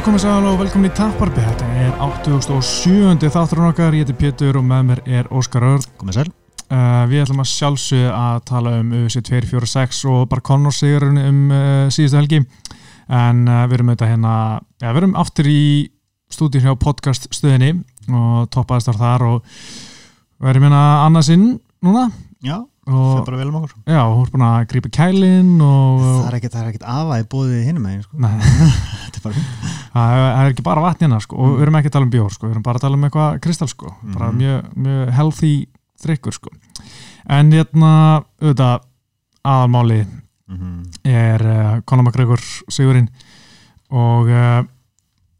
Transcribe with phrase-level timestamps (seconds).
[0.00, 1.42] Já, komið sæl og velkomin í Tapparbi.
[1.44, 3.26] Þetta er 87.
[3.34, 3.92] þátturinn okkar.
[3.92, 5.90] Ég heiti Pétur og með mér er Óskar Örd.
[6.00, 6.30] Komið sæl.
[6.72, 11.42] Uh, við ætlum að sjálfsögja að tala um UFC 246 og bara Conor sigurinn um
[11.52, 12.40] uh, síðustu helgi.
[13.12, 14.32] En uh, við erum auðvitað hérna,
[14.80, 15.60] já, við erum aftur í
[16.32, 17.74] stúdíu hjá podcast stöðinni
[18.08, 19.54] og toppaðistar þar og
[20.40, 21.48] við erum hérna annarsinn
[21.84, 22.06] núna.
[22.40, 23.72] Já, og, það er bara vel um okkur.
[23.86, 26.00] Já, hún er búin að grípa kælinn og...
[26.04, 26.68] Það er ekkert, er
[27.24, 28.16] í bóðið hinnum meginn, sko.
[29.90, 31.56] Það er- ekki bara vatn hérna sko og Mm.
[31.58, 33.40] við erum ekki að tala um bjór sko, við erum bara að tala um eitthvað
[33.44, 34.38] kristall sko, bara Mhm.
[34.38, 35.52] mjög, mjög healthy
[36.04, 36.50] drikkur sko.
[37.28, 38.80] En hérna, auðvitað,
[39.44, 40.06] aðalmáli
[40.50, 43.08] Mm er uh, Conor McGregor sigurinn
[43.90, 44.62] og uh,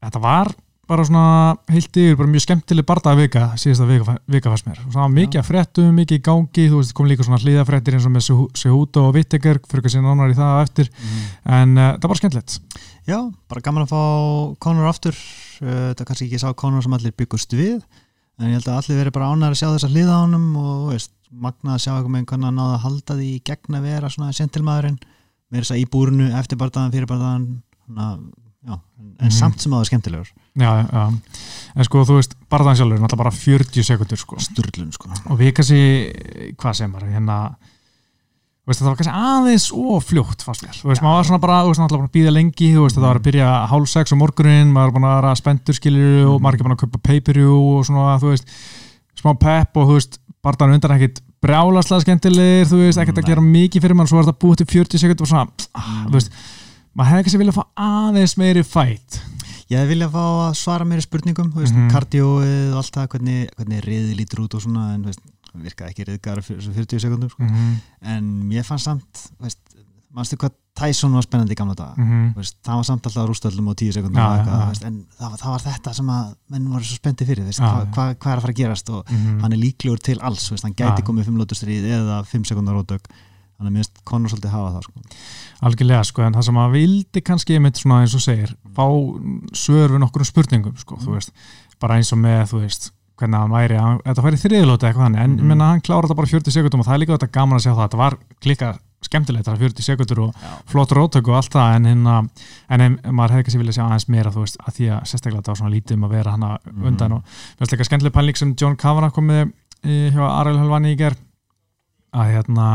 [0.03, 0.53] þetta var
[0.91, 1.25] bara svona
[1.71, 5.13] heilt yfir, bara mjög skemmtileg bardaða vika, síðasta vika, vika fannst mér og það var
[5.15, 8.27] mikið að fréttum, mikið í gangi þú veist, kom líka svona hlýðafréttir eins og með
[8.59, 10.91] Sehuto og Vitteger, fyrir að sína nánar í það eftir,
[11.47, 12.59] en uh, það var bara skemmtilegt
[13.09, 13.19] Já,
[13.51, 14.03] bara gaman að fá
[14.63, 15.17] Conor aftur.
[15.63, 17.81] Uh, Þetta kannski ekki sá Conor sem allir byggust við,
[18.39, 20.85] en ég held að allir verið bara ánæður að sjá þessa hliða á honum og,
[20.93, 24.13] veist, magnað að sjá eitthvað með hvernig hann náða að halda því gegn að vera
[24.13, 25.01] svona sentilmaðurinn,
[27.99, 28.29] að
[29.21, 29.31] en Mhm.
[29.33, 30.31] samt sem að það er skemmtilegur.
[30.59, 31.03] Já, já,
[31.79, 34.39] en sko þú veist barðan sjálfur, náttúrulega bara 40 sekundur sko.
[34.43, 35.11] Sturlun, sko.
[35.31, 35.83] og við kannski,
[36.59, 37.37] hvað sem var hérna,
[38.67, 41.61] veist, þetta var kannski aðeins og fljótt fannst mér, þú veist, maður var svona bara,
[41.69, 44.17] veist, náttúrulega bara að býða lengi, þú veist, þetta var að byrja hálf sex á
[44.21, 46.43] morgunin, maður var búin að spendur skilur og Mhm.
[46.45, 48.47] maður ekki búin að kaupa pay-per-view og svona, þú veist,
[49.23, 53.31] smá pep og þú veist, barðan undan ekkit brjálaslega skemmtilegir, þú veist, ekkert að Nei.
[53.31, 56.13] gera mikið fyrir mann, svo var þetta búið til 40 sekundur og svona, ah, þú
[56.19, 56.31] veist,
[56.97, 59.21] maður hefði kannski viljað fá aðeins meiri fætt
[59.71, 61.87] Ég viljað fá að svara mér spurningum, veist, Mhm.
[61.87, 65.21] mm kardióið og allt það, hvernig, hvernig riðið lítur út og svona, en veist,
[65.55, 67.43] virkaði ekki riðgar fyrir þessu 40 sekundum, sko.
[67.43, 69.31] mm En mér fannst samt,
[70.13, 72.33] mannstu hvað Tyson var spennandi í gamla daga, -hmm.
[72.33, 74.45] þú veist, það var samt alltaf rústöldum á 10 sekundum, og já.
[74.47, 77.45] þú veist, en það, var- það var þetta sem að menn voru svo spendi fyrir,
[77.45, 77.91] hvað, já.
[77.93, 79.41] hvað, hvað er að fara að gerast og Mhm.
[79.41, 83.01] hann er líklegur til alls, veist, hann gæti komið 5 lótustrið eða 5 sekundar rótök,
[83.61, 85.21] þannig að mér finnst Conor svolítið hafa það, sko.
[85.69, 88.87] Algjörlega sko, en það sem maður vildi kannski einmitt svona eins og segir, fá
[89.61, 91.33] svör við nokkur spurningum sko, þú veist
[91.81, 92.91] bara eins og með, þú veist,
[93.21, 95.49] hvernig hann væri hann, þetta færi þriðlóti eitthvað hann en mm.
[95.53, 97.73] Menna, hann klára þetta bara 40 sekundum og það er líka þetta gaman að sjá
[97.75, 98.17] það, þetta var
[98.49, 98.71] líka
[99.05, 100.51] skemmtilegt þetta 40 sekundur og Já.
[100.73, 102.17] flott rótök og allt það, en hérna
[102.73, 105.41] en en, maður hefði kannski viljað sjá aðeins meira, þú veist að því að sérstaklega
[105.41, 106.87] þetta var svona lítið um að vera hana Mhm.
[106.91, 109.53] undan og mér finnst líka skemmtileg pæling sem John Kavanagh kom með
[109.85, 111.17] í- hjá Ariel Helvani í ger
[112.13, 112.69] að hérna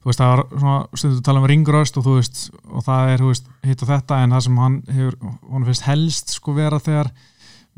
[0.00, 2.38] þú veist það var svona stundu að tala um ringröst og þú veist
[2.70, 5.18] og það er veist hitt og þetta en það sem hann hefur
[5.52, 7.10] hann finnst helst sko vera þegar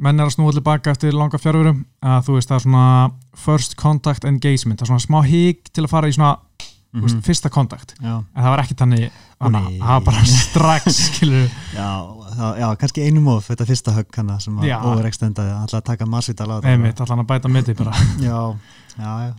[0.03, 2.87] menn er að snúa allir baka eftir langa fjárverum að þú veist það er svona
[3.37, 6.37] first contact engagement, það er svona smá hík til að fara í svona
[6.93, 7.23] þú veist, Mhm.
[7.25, 11.89] fyrsta kontakt en það var ekki þannig það var bara strax skilur já,
[12.37, 14.77] það, já, kannski einum of þetta fyrsta högg hana sem að Já.
[14.85, 16.69] overextendaði, alltaf að taka massvítal á þetta.
[16.75, 17.93] einmitt, allan að bæta mitt bara
[18.29, 18.37] já,
[18.99, 19.33] já, já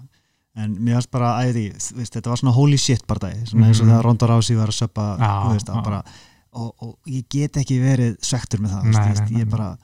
[0.56, 3.92] en mér varst bara æði, þetta var svona holy shit dagi, svona eins og Mhm.
[3.94, 6.04] þegar Ronda Rousey var að söppa, að bara
[6.54, 9.46] og, og ég get ekki verið svektur með það, Nei, veist, nei, nei.
[9.50, 9.78] bara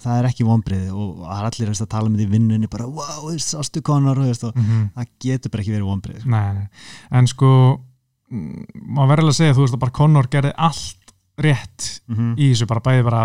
[0.00, 2.86] það er ekki vonbrið og það er allir veist, að tala með því vinnunni, bara
[2.86, 6.28] wow, sástu konar, veist, og mm það getur bara ekki verið vonbrið, sko.
[7.12, 7.80] En sko
[8.34, 11.03] maður verður að segja, þú veist að bara Conor gerði allt
[11.40, 13.22] rétt mm í þessu, bara bæði bara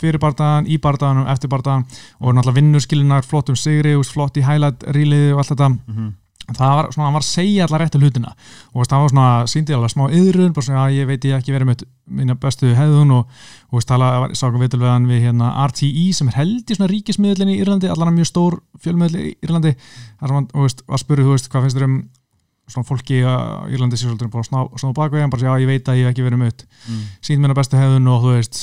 [0.00, 1.84] fyrir bardagan, í bardaganum, eftir bardagan
[2.20, 5.68] og náttúrulega vinnurskilinar, flott um sigri flott í highlight ríliði og allt þetta.
[5.68, 6.10] -hmm.
[6.56, 8.34] það var svona, hann var að segja allar réttu hlutina
[8.74, 11.52] og það var svona, síndi alveg smá yðrun, bara svona, já, ég veit ég ekki
[11.52, 13.26] verið með mína bestu hefðun og
[13.72, 14.28] veist, tala,
[14.58, 18.14] vitul við hann við hérna RTI sem er held í svona ríkismiðlinn í Írlandi, allan
[18.14, 19.76] mjög stór fjölmiðl í Írlandi,
[20.20, 22.02] þú veist, var spurði, þú veist, hvað finnst þér um
[22.70, 23.32] svona fólki í
[23.74, 26.14] Írlandi sér svolítið bara sná, svona bakveg, hann bara já, ég veit að ég hef
[26.14, 27.04] ekki verið með mm.
[27.26, 28.60] sínt að bestu hefðun og þú veist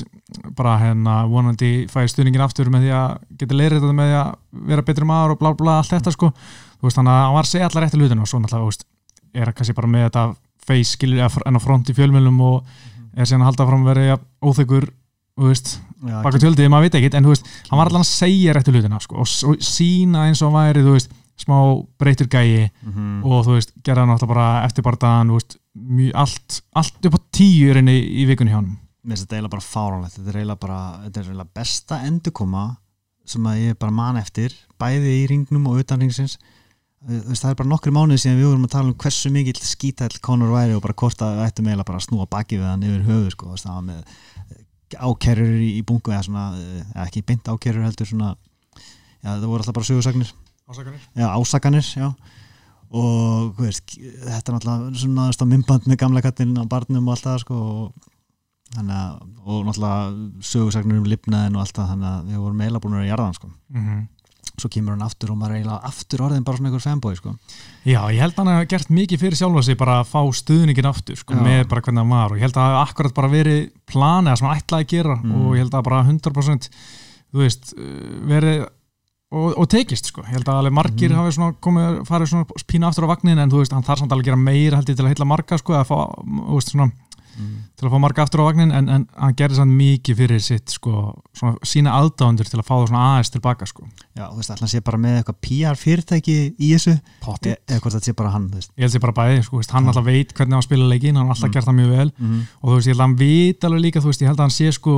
[0.57, 4.67] bara hérna vonandi fæði stuðningin aftur með því að geta leirið þetta með því að
[4.71, 6.31] vera betri maður og bla bla allt þetta sko.
[6.77, 8.71] Þú veist þannig að hann var að segja allar réttu hlutina og svo náttúrulega þú
[8.71, 8.87] veist,
[9.33, 10.25] er hann kannski bara með þetta
[10.67, 12.71] face skilur en á front í fjölmjölum og
[13.17, 14.89] er síðan að halda fram að vera óþegur
[15.37, 18.99] baka tjöldið, maður veit ekkit en þú veist, hann var allan að segja réttu hlutina
[19.01, 21.57] sko, og, sína eins og væri þú veist, smá
[22.01, 26.11] breytur gæi mm og þú veist, gera hann náttúrulega bara eftir bardaðan, þú veist, mjög,
[26.23, 28.75] allt allt upp á tíu er inni í vikunni hjá hann
[29.07, 30.17] mér finnst þetta eiginlega bara fáránlegt.
[30.17, 32.63] Þetta er eiginlega bara, þetta er eiginlega besta endurkoma
[33.27, 36.37] sem að ég bara man eftir bæði í ringnum og utan ringsins
[37.07, 40.53] það er bara nokkri mánuði síðan við vorum að tala um hversu mikill skítæll Conor
[40.55, 43.03] væri og bara hvort að við ættum eiginlega bara að snúa baki við hann yfir
[43.07, 47.51] höfu sko, það var með eh, ákerrur í, bungu eða svona, eh, eða ekki beint
[47.53, 48.31] ákerrur heldur svona,
[49.21, 50.33] já það voru alltaf bara sögursagnir
[50.67, 50.99] Ásakanir?
[51.15, 52.09] já, ásakanir, já
[52.87, 57.41] og veist, þetta er náttúrulega svona mymband með gamla kattinn á barnum og allt það
[57.43, 58.05] sko og
[58.77, 62.95] að, og náttúrulega sögursagnir um lifnaðin og allt það þannig að við vorum eiginlega búin
[62.99, 63.51] að í jarðan sko.
[63.75, 64.05] mm
[64.57, 67.33] svo kemur hann aftur og maður er eiginlega aftur orðin bara svona einhver fanboy sko.
[67.85, 70.87] Já, ég held að hann hafa gert mikið fyrir sjálfa sig bara að fá stuðningin
[70.89, 73.29] aftur sko, með bara hvernig hann var og ég held að það hafa akkurat bara
[73.35, 73.59] verið
[73.91, 75.35] planið að sem hann ætlaði að gera Mm.
[75.37, 76.69] og ég held að bara 100%
[77.27, 77.73] þú veist,
[78.33, 78.65] verið
[79.31, 81.17] og, og tekist sko, ég held að alveg margir Mhm.
[81.19, 84.11] hafi svona komið, farið svona pína aftur á vagnin en þú veist, hann þarf samt
[84.11, 85.97] alveg að gera meira held ég til að heilla marga sko, að fá,
[86.53, 86.91] veist, svona
[87.77, 90.71] til að fá marga aftur á vagnin en, en hann gerði samt mikið fyrir sitt
[90.73, 93.83] sko, svona sína aðdáðundur til að fá það svona aðeins tilbaka sko.
[94.17, 97.93] já, þú veist, allan sé bara með eitthvað PR fyrirtæki í þessu e eða hvort
[97.93, 98.71] þetta sé bara hann þú veist.
[98.73, 101.29] Ég held sér bara bæði, sko, veist, hann alltaf veit hvernig hann spila leikin, hann
[101.29, 101.53] alltaf Mm.
[101.53, 103.99] gert það mjög vel mm og þú veist, ég held að hann veit alveg líka,
[104.01, 104.95] þú veist, ég held að hann sé sko,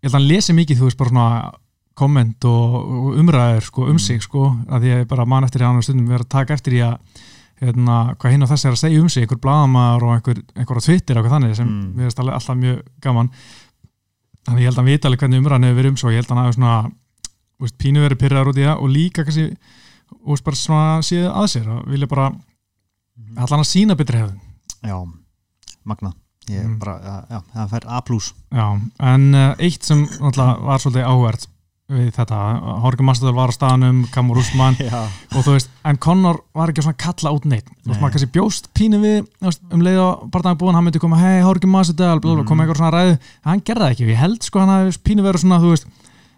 [0.00, 1.52] ég held að hann lesi mikið, þú veist, bara svona
[1.94, 3.98] komment og, og umræður sko, um Mm.
[4.00, 6.72] sig, sko, að ég bara man eftir í hann og stundum verið að taka eftir
[6.78, 6.98] í að
[7.62, 10.80] hérna, hvað hinn og þessi er að segja um sig, einhver blaðamaður og einhver, einhver
[10.80, 11.92] á Twitter og eitthvað þannig sem Mm.
[12.00, 13.30] við alveg alltaf mjög gaman
[14.46, 16.30] þannig ég held að hann veit alveg hvernig umræðan hefur verið um svo, ég held
[16.30, 16.92] að hann hafi svona
[17.62, 19.44] veist, pínu verið pyrraður út í það og líka kannski,
[20.26, 22.32] veist, bara svona séð að sér og vilja bara
[23.36, 24.40] allan að sína betri hefðin
[24.82, 24.96] já,
[25.84, 26.12] magna
[26.50, 26.78] ég Mm.
[26.82, 26.96] bara,
[27.30, 31.46] já, það fær A plus Já, en uh, eitt sem var svolítið áhvert
[31.92, 32.38] við þetta,
[32.82, 35.00] Horgur Mastadal var á staðanum Kamur Úsmann já,
[35.32, 37.68] og þú veist en Conor var ekki að svona kalla út neitt.
[37.82, 40.86] Þú veist, maður kannski bjóst pínu við veist, um leið og bara það búin, hann
[40.88, 42.46] myndi koma hei, Horgur Mastadal, mm.
[42.48, 43.18] Koma eitthvað svona ræðu.
[43.42, 45.90] En hann gerði það ekki, ég held sko hann hafi pínu verið svona, þú veist,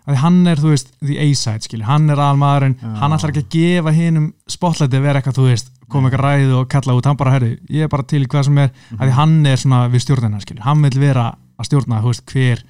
[0.05, 3.55] að hann er þú veist, the A-side, skilju, hann er almaðurinn hann ætlar ekki að
[3.55, 7.21] gefa hinum spotlighti að vera eitthvað, þú veist, koma eitthvað ræðu og kalla út, hann
[7.21, 8.69] bara, herri, ég er bara til hvað sem er.
[8.75, 8.99] Mhm.
[9.01, 11.25] að því hann er svona við stjórnina, skilju, hann vil vera
[11.57, 12.65] að stjórna, þú veist, hver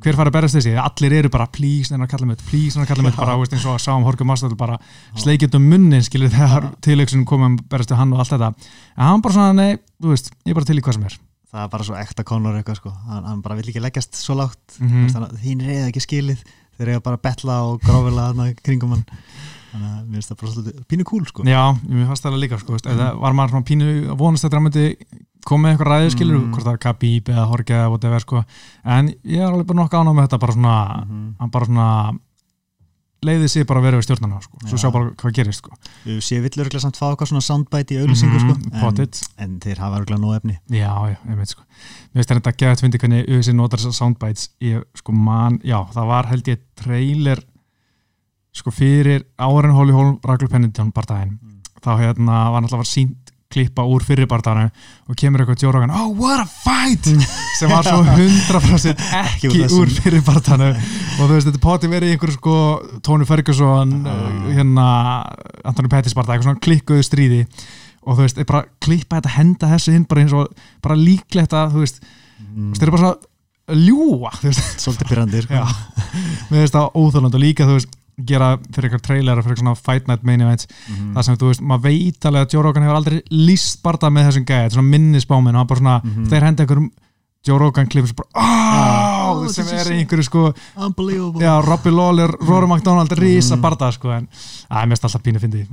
[0.00, 2.76] hver fara að berast þessi, allir eru bara please en að kalla mig, þetta, please
[2.76, 4.78] en að kalla mig þetta, bara, veist, eins og að sáum Horkum Mastadal bara
[5.20, 8.52] sleikjum um munnin, skilju, þegar tilöksun komum berast við hann og allt þetta.
[8.96, 11.18] En hann bara svona, nei, þú veist, ég er bara til í hvað sem er.
[11.50, 12.92] Það er bara svo ekta Conor eitthvað sko.
[13.10, 14.78] hann, hann bara vill ekki leggjast svo lágt.
[14.78, 15.38] Mm -hmm.
[15.44, 16.44] þín er eða ekki skilið.
[16.78, 19.04] Þeir eru bara betla og gráfila þarna kringum hann.
[19.70, 21.42] Þannig að mér finnst það bara svolítið pínu kúl sko.
[21.46, 24.66] Já, mér fannst það líka, sko, veist, eða var maður svona pínu vonast að hann
[24.66, 24.96] myndi
[25.44, 26.50] koma með eitthvað ræðu, skilur, Mm.
[26.54, 28.44] hvort það er Khabib eða Horge eða whatever, sko,
[28.84, 31.34] en ég er alveg bara nokkuð ánað með þetta, bara svona Mhm.
[31.40, 32.18] hann bara svona
[33.22, 34.80] leiði sig bara vera við stjórnana, sko, svo Já.
[34.80, 35.70] sjá bara hvað gerist, sko
[36.06, 38.54] við séum vill örgulega samt fá eitthvað svona soundbite í auðlýsingu sko.
[38.54, 39.08] Mhm, en,
[39.38, 41.62] en þeir hafa örgulega nóg efni Já, já, ég veit sko
[42.14, 45.84] Mér finnst þetta að geða tvindi hvernig USA notar þessar soundbites ég sko man, já,
[45.92, 47.44] það var held ég trailer
[48.52, 51.60] sko fyrir árin Holy Holm Ragnar Pennington bardaginn, Mm.
[51.84, 53.19] þá hérna var náttúrulega sínt
[53.50, 54.70] klippa úr fyrir bardaginu
[55.10, 57.08] og kemur eitthvað Joe Rogan, oh what a fight!
[57.58, 59.80] sem var svo 100% ekki úr þessum.
[59.82, 62.56] úr fyrir bardaginu og þú veist, þetta poti verið í einhverju sko
[63.06, 64.86] Tony Ferguson, uh, hérna
[65.66, 67.40] Anthony Pettis bardag, eitthvað svona klikkuðu stríði.
[68.06, 71.56] Og þú veist, er bara klippa þetta henda þessu inn bara eins og, bara líklegt
[71.56, 72.00] að þú veist,
[72.40, 72.70] mm.
[72.78, 75.64] þeir eru bara svona ljúa, þú veist, svolítið pyrrandi sko.
[76.50, 80.08] Mér veist það óþjóðland og líka, þú veist, gera fyrir eitthvað trailer fyrir eitthvað Fight
[80.08, 81.14] Night main events Mhm.
[81.14, 84.28] það sem þú veist, maður veit alveg að Joe Rogan hefur aldrei líst barða með
[84.30, 86.26] þessum er svona minnisbáminn og hann bara svona, Mhm.
[86.28, 86.90] þeir henda einhverjum
[87.46, 88.28] Joe Rogan klipur svo bara,
[89.32, 91.40] Oh, oh, sem er einhverju sko unbelievable.
[91.40, 93.62] já, Robbie Lawler, Rory McDonald rísa Mhm.
[93.62, 94.28] barða sko, en
[94.70, 95.66] að, mér finnst alltaf pínu fyndi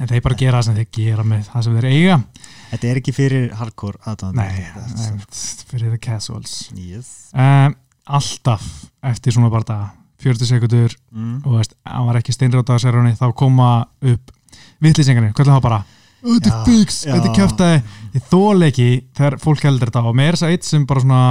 [0.00, 2.24] en þeir bara gera það sem þeir gera með það sem þeir eiga.
[2.72, 4.66] Þetta er ekki fyrir hardcore aðdáðan nei,
[5.68, 6.70] fyrir the casuals.
[6.74, 7.28] Yes.
[7.34, 7.76] um,
[8.08, 8.62] alltaf
[9.04, 9.90] eftir svona barða
[10.22, 10.94] 40 sekundur.
[11.12, 11.40] Mm.
[11.44, 14.30] og veist, hann var ekki steinrótað á sérunni þá koma upp.
[14.82, 15.82] Vittlisengarnir, hvernig það bara?
[16.22, 17.14] Þetta er já.
[17.16, 17.78] þetta er kæftæði
[18.14, 18.88] ég þól ekki
[19.18, 20.02] þegar fólk heldur þetta.
[20.06, 21.22] Og með er þess að eitt sem bara svona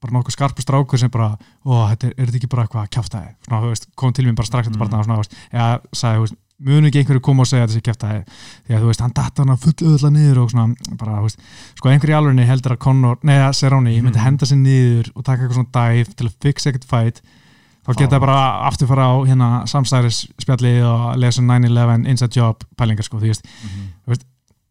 [0.00, 1.32] bara nokkuð skarpu strákur sem bara
[1.66, 4.46] ó, þetta er, er þetta ekki bara eitthvað kæftæði svona, veist, kom til mér bara
[4.46, 4.84] strax eftir Mm.
[4.84, 6.36] barna og svona, veist, eða sagði,
[6.68, 8.20] munu ekki einhverju koma og segja að þetta sé kæftæði
[8.68, 11.42] því að þú veist, hann datta hann full öðla niður og svona, bara, þú veist,
[11.82, 14.24] sko einhverju í alvegni heldur að Conor, neða, Cerrone myndi Mhm.
[14.24, 17.20] henda sér niður og taka eitthvað svona dive til að fixa ekkert fight
[17.88, 23.04] þá geta bara aftur fara á hérna samstæðis spjalli og lesa 9-11 inside job pælingar
[23.06, 24.18] sko, þú veist, Mhm.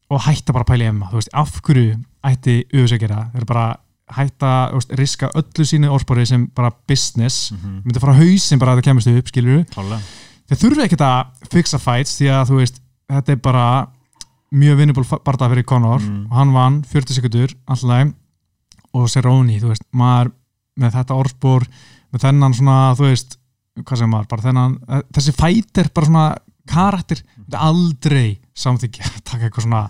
[0.10, 3.78] og hætta bara í emma, þú veist, af hverju ætti auðvitað þeir eru bara
[4.16, 7.82] hætta, þú veist, riska öllu sínu orðspori sem bara business, Mhm.
[7.84, 9.66] myndi fara á hausinn bara að það kemist upp, skilur
[10.48, 12.80] þeir þurfi ekkert að fixa fights því að þú veist,
[13.12, 13.88] þetta er bara
[14.54, 16.00] mjög vinnable barða fyrir Conor.
[16.00, 16.28] Mm.
[16.32, 18.14] og hann vann 40 sekundur alltaf
[18.94, 20.32] og Cerrone, þú veist, maður
[20.80, 21.68] með þetta orðspor,
[22.18, 23.38] með þennan svona, þú veist,
[23.78, 26.28] hvað sem maður bara þennan, eh, þessi fighter, bara svona
[26.68, 27.24] karakter,
[27.56, 29.86] aldrei samþykja að taka eitthvað svona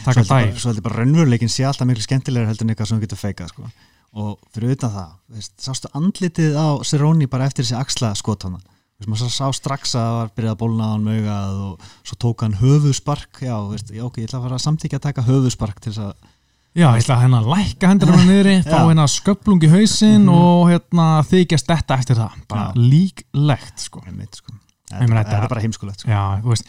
[0.00, 2.74] taka svo heldur dæf bara, svo heldur bara raunveruleikin sé alltaf miklu skemmtilegur heldur en
[2.74, 3.70] eitthvað sem þú getur feika sko.
[4.12, 8.60] og fyrir utan það veist, sástu andlitið á Cerrone bara eftir þessi axla skot hana
[8.60, 12.18] veist, maður sá strax að það var byrjað að bólna á hann maugað og svo
[12.24, 15.26] tók hann höfuspark já, veist, já ok, ég ætla að fara að samtíkja að taka
[15.28, 16.30] höfuspark til þess að
[16.72, 20.32] Já, ég ætla að hérna lækka hendur hann niðri, fá hérna sköplung í hausinn Mhm.
[20.32, 22.80] og hérna þykjast þetta eftir það, bara Já.
[22.80, 24.00] líklegt sko.
[24.32, 24.52] Sko.
[24.92, 26.08] Ég meina, þetta þetta- er bara heimskulegt sko.
[26.10, 26.64] Já, þú veist,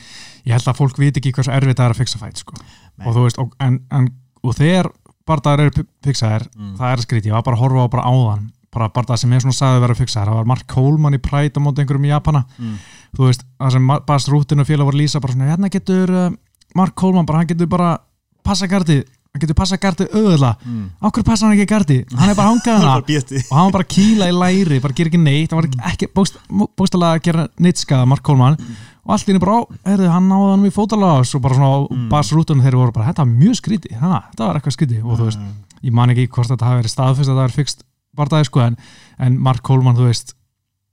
[0.45, 2.53] ég held að fólk viti ekki hversu erfitt það er að fixa fæt sko.
[2.98, 3.07] Nei.
[3.07, 4.10] og þú veist, og, en, en,
[4.43, 4.91] og þegar
[5.27, 6.75] bardaðar eru fixaðir, Mm.
[6.77, 9.39] það er skrítið, ég var bara að horfa á bara áðan, bara bardaðar sem er
[9.39, 12.12] svona sagði að vera fixaðir, það var Mark Coleman í Pride á móti einhverjum í
[12.12, 12.77] Japana, Mm.
[13.15, 16.29] þú veist, það sem Bas Rútin og félag var lýsa bara svona, hérna getur uh,
[16.75, 17.98] Mark Coleman bara, hann getur bara
[18.43, 20.89] passa gardið, hann getur passa gardið auðvitað, Mm.
[21.01, 23.39] á hverju passa hann ekki gardið, hann er bara hangað hana býðti.
[23.49, 25.51] og hann var bara að kýla í læri, bara gera ekki neitt.
[25.51, 26.37] Hann var ekki bóst,
[26.77, 28.57] bóstalega að gera neitt skada Mark Coleman
[29.03, 32.03] og allt í henni bara, heyrðu, hann náði hann í fótalás og bara svona mm.
[32.13, 35.01] Bas Rútun þeir voru bara, þetta var mjög skrítið, ha, þetta var eitthvað skrítið.
[35.03, 35.41] Og þú veist,
[35.81, 37.83] ég man ekki hvort þetta hafi verið staðfist að það verið fyrst
[38.15, 38.77] bardaði sko en,
[39.17, 40.35] en Mark Coleman, þú veist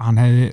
[0.01, 0.49] hann hefði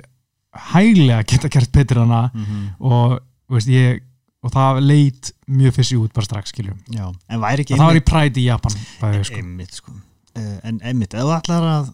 [0.73, 2.67] hæglega geta gert betur hana Mhm.
[2.83, 4.01] og, veist, ég
[4.43, 6.77] og það leit mjög fyrst út bara strax skiljum,
[7.41, 9.35] væri það var í Pride í Japan bæði, sko.
[9.41, 9.91] einmitt sko.
[10.37, 11.93] Uh, en einmitt, ef þú ætlar að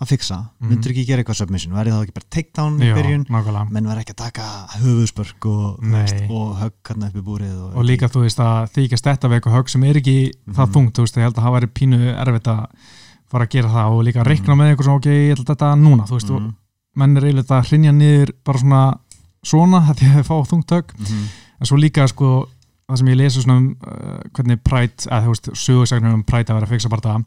[0.00, 0.68] að fixa, Mhm.
[0.70, 1.72] myndur ekki gera eitthvað submission?
[1.76, 3.24] Væri það ekki bara takedown í byrjun?
[3.28, 3.70] nákvæmlega.
[3.70, 4.44] Menn var ekki að taka
[4.80, 5.78] höfuðspörk og,
[6.30, 9.36] og högg hann upp í búrið og, og líka þú veist að þykjast þetta við
[9.40, 10.72] eitthvað högg sem er ekki það Mhm.
[10.72, 12.66] þungt þú veist, ég held að það væri pínu erfitt að
[13.30, 15.68] fara að gera það og líka að reikna með eitthvað svona ok, ég ætla þetta
[15.84, 16.54] núna, þú veist, og Mhm,
[16.96, 18.98] menn er eiginlega að hrinja niður bara svona
[19.44, 20.88] svona, þetta ég hef fá þungt högg.
[20.96, 21.28] Mhm,
[21.60, 22.48] en svo líka sko
[22.90, 26.50] það sem ég lesa svona um uh, hvernig Pride, að þú veist, sögursagnir um Pride
[26.50, 27.18] að vera að fixa bara það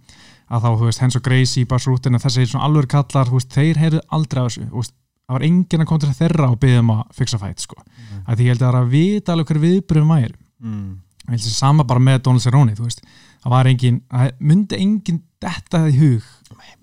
[0.54, 3.54] að þá, þú veist, Hens og Gracie, Bas Rútin þessi svona alveg kallar, þú veist,
[3.56, 6.60] þeir heyrðu aldrei af þessu, þú veist, það var enginn að koma til þeirra og
[6.62, 7.80] byggja um að fixa fæt, sko.
[7.80, 8.24] Mhm.
[8.28, 10.36] að því ég held að það er að vita alveg hver viðbröðum væri.
[10.64, 10.92] Mm,
[11.24, 13.02] ég held þessi sama bara með Donald Cerrone þú veist,
[13.44, 16.24] það var engin, það myndi engin detta í hug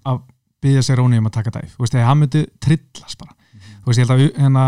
[0.09, 0.23] að
[0.61, 1.37] byggja Cerrone um að
[3.81, 4.65] þú veist, ég held að hérna,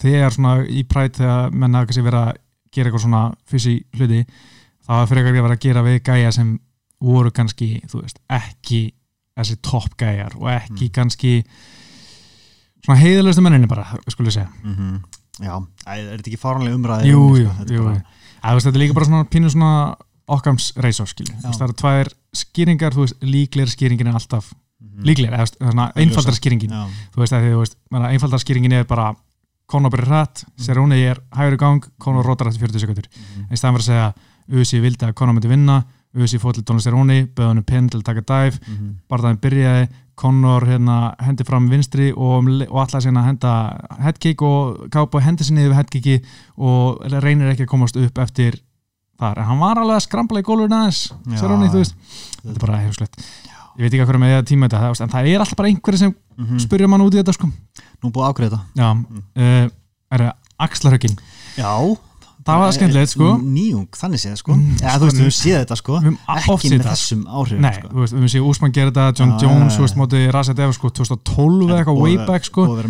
[0.00, 4.22] þegar svona í præt þegar menna kannski vera að gera eitthvað svona fysi hluti,
[4.86, 6.54] það fyrir að vera að gera við gæja sem
[7.00, 8.82] voru kannski, þú veist, ekki
[9.40, 11.34] þessi topp gæjar og ekki kannski
[12.84, 15.00] svona heiðalustu menninni bara, skulle ég segja mhm.
[15.40, 15.54] Já,
[15.88, 17.52] Æ, er þetta ekki fáranlega umræði jú, jú?
[17.62, 17.84] Þetta jú.
[17.86, 18.02] bara-
[18.40, 19.70] Að, veist, þetta er líka bara svona pínu svona
[20.30, 21.40] okkams reysó skilju, Já.
[21.40, 25.02] Þú veist, það eru tvær skýringar, þú veist, líklegri skýringin er alltaf Mhm.
[25.60, 26.70] svona einfaldar skýringin.
[27.14, 29.14] Þú veist, að einfaldar skýringin er bara
[29.70, 33.58] Conor byrjar hratt, Cerrone er hægur í gang, Conor rotar eftir 40 sekundur mhm, í
[33.58, 34.12] staðan fyrir að segja,
[34.50, 37.90] Uzi vildi að Conor myndi vinna Uzi fótt til Donald Cerrone böði hann um pinn
[37.90, 38.24] til að taka
[38.58, 38.94] mhm.
[39.10, 39.84] barðaðin byrjaði,
[40.20, 43.52] Conor hérna, hendi fram vinstri og, um og allar að henda
[44.02, 46.18] headkick og kápa hendi sinni yfir headkicki
[46.58, 48.58] og reynir ekki að komast upp eftir
[49.20, 51.06] þar, en hann var alveg að skrambla í gólfurinn aðeins,
[51.38, 51.96] Cerrone, þú veist.
[52.42, 53.22] þetta er bara hefslegt,
[53.80, 56.58] ég veit ekki hvað með tíma þetta, en það er alltaf bara einhverju sem Mhm.
[56.62, 57.48] spyrja mann út í þetta sko.
[58.04, 58.60] Nú búið að ákveða þetta.
[58.76, 59.24] Já, mm.
[59.36, 59.66] uh,
[60.12, 61.18] er það axlarhöggin?
[61.56, 61.72] Já.
[62.40, 63.26] Það var skemmtilegt sko.
[63.36, 64.54] Nýjung, þannig séð sko.
[64.56, 65.98] Mm, Já, þú veist, við höfum séð þetta sko.
[66.00, 67.88] Ekki með þessum áhrifum Nei, sko.
[68.00, 70.00] veist, við höfum séð Úsmann gera þetta, John Já, Jones, þú veist, já.
[70.00, 72.64] móti Razat Eva, sko, 2012 eða eitthvað, way að- back, sko.
[72.64, 72.80] að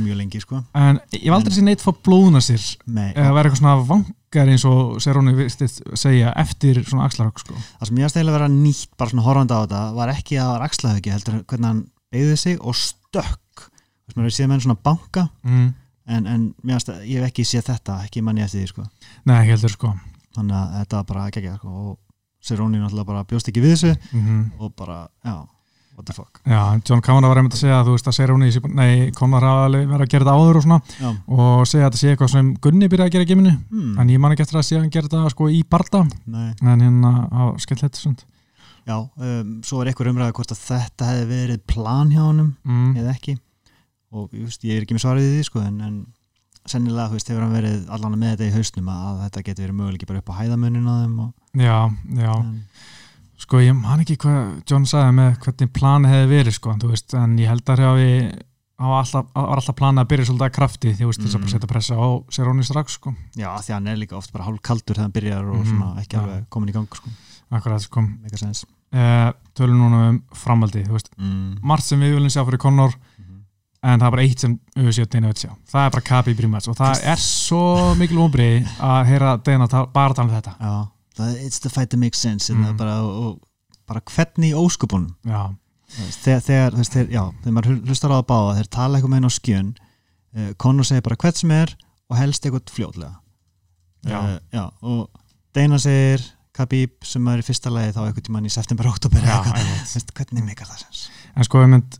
[0.46, 0.62] sko.
[0.72, 3.74] En ég hef aldrei séð neitt fá blóðuna sér Nei, eða vera eitthvað svona
[4.30, 7.54] vangar eins og Serróni vistist segja eftir svona axlarhögg, sko.
[7.80, 10.44] Það sem ég að stæla vera nýtt bara svona horfandi á þetta var ekki að
[10.44, 13.64] það var axlaðugi heldur hvernig hann beigði sig og stökk.
[13.64, 15.66] Þú veist, maður hefur séð menn svona banka mm.
[16.06, 18.86] en, en mér finnst að- ég hef ekki séð þetta ekki manni eftir því sko.
[19.26, 19.92] Nei, heldur, sko.
[20.36, 21.98] Þannig að þetta var bara geggjað sko og
[22.40, 25.34] Siróni náttúrulega bara bjóst ekki við þessu mm og bara, já,
[26.00, 26.40] what the fuck?
[26.48, 29.86] Já, John Kavanagh var einmitt að segja að þú veist að Serróni, nei, hafa alveg
[29.90, 32.50] verið að gera þetta áður og svona Já, og segja að þetta sé eitthvað sem
[32.64, 34.84] Gunni byrjaði að gera í geminu hmm, en ég man ekki eftir að sé að
[34.84, 36.02] hann gera þetta sko í barda.
[36.24, 36.50] Nei.
[36.64, 38.28] En hérna, á skellett svona
[38.88, 42.94] Já, um, svo er eitthvað umræða hvort að þetta hefði verið plan hjá honum mm.
[42.98, 43.36] eða ekki.
[44.10, 45.98] Og veist, ég er ekki með svarið í því sko, en, en
[46.68, 49.66] sennilega þú veist, hefur hann verið allan með þetta í hausnum að, að þetta getur
[49.66, 50.88] verið möguleiki bara upp á hæðamunin
[53.40, 57.38] Sko ég man ekki hvað John sagði með hvernig planið hefði verið sko, veist, en
[57.40, 57.78] ég held að
[59.00, 61.48] alltaf, var alltaf planið að byrja svolítið að krafti því veist, þess að Mm.
[61.54, 64.94] setja pressa á Seróni strax sko, Já, því hann er líka oft bara hálf kaldur
[64.96, 66.20] þegar hann byrjar og Mhm, svona ekki já.
[66.22, 67.08] alveg komin í gang sko.
[67.52, 68.00] akkurat sko
[68.92, 70.22] uh, tölum núna um
[70.92, 71.58] veist, mm.
[71.62, 73.42] margt sem við viljum sjá fyrir Conor Mhm.
[73.82, 76.34] en það er bara eitt sem við séum Dana vill sjá, það er bara Kabi
[76.34, 80.66] Brimats og það er svo mikil ombrið að heyra Dana bara tala um þetta Já,
[80.68, 80.88] það,
[81.44, 82.64] it's the fight that makes sense mm.
[82.64, 82.76] Mm.
[82.80, 83.38] bara, og,
[83.88, 88.98] bara hvernig óskupunum þegar, þegar, þegar, já, þegar maður hlustar á að báða þeir tala
[88.98, 91.74] eitthvað með henn á skjön uh, Conor segir bara hvert sem er
[92.10, 93.16] og helst eitthvað fljótlega
[94.00, 94.16] Já.
[94.16, 95.10] Eh, já, og
[95.52, 96.22] Dana segir
[96.56, 99.58] Khabib sem er í fyrsta lagi þá eitthvað tímann í september, oktober já, eitthvað.
[99.60, 99.90] einmitt.
[99.90, 101.02] Þú veist, hvernig meikar það sens
[101.36, 101.98] en sko ég mynd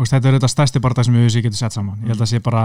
[0.00, 2.64] þetta er þetta stærsti barða sem við getum sett saman ég held að sé bara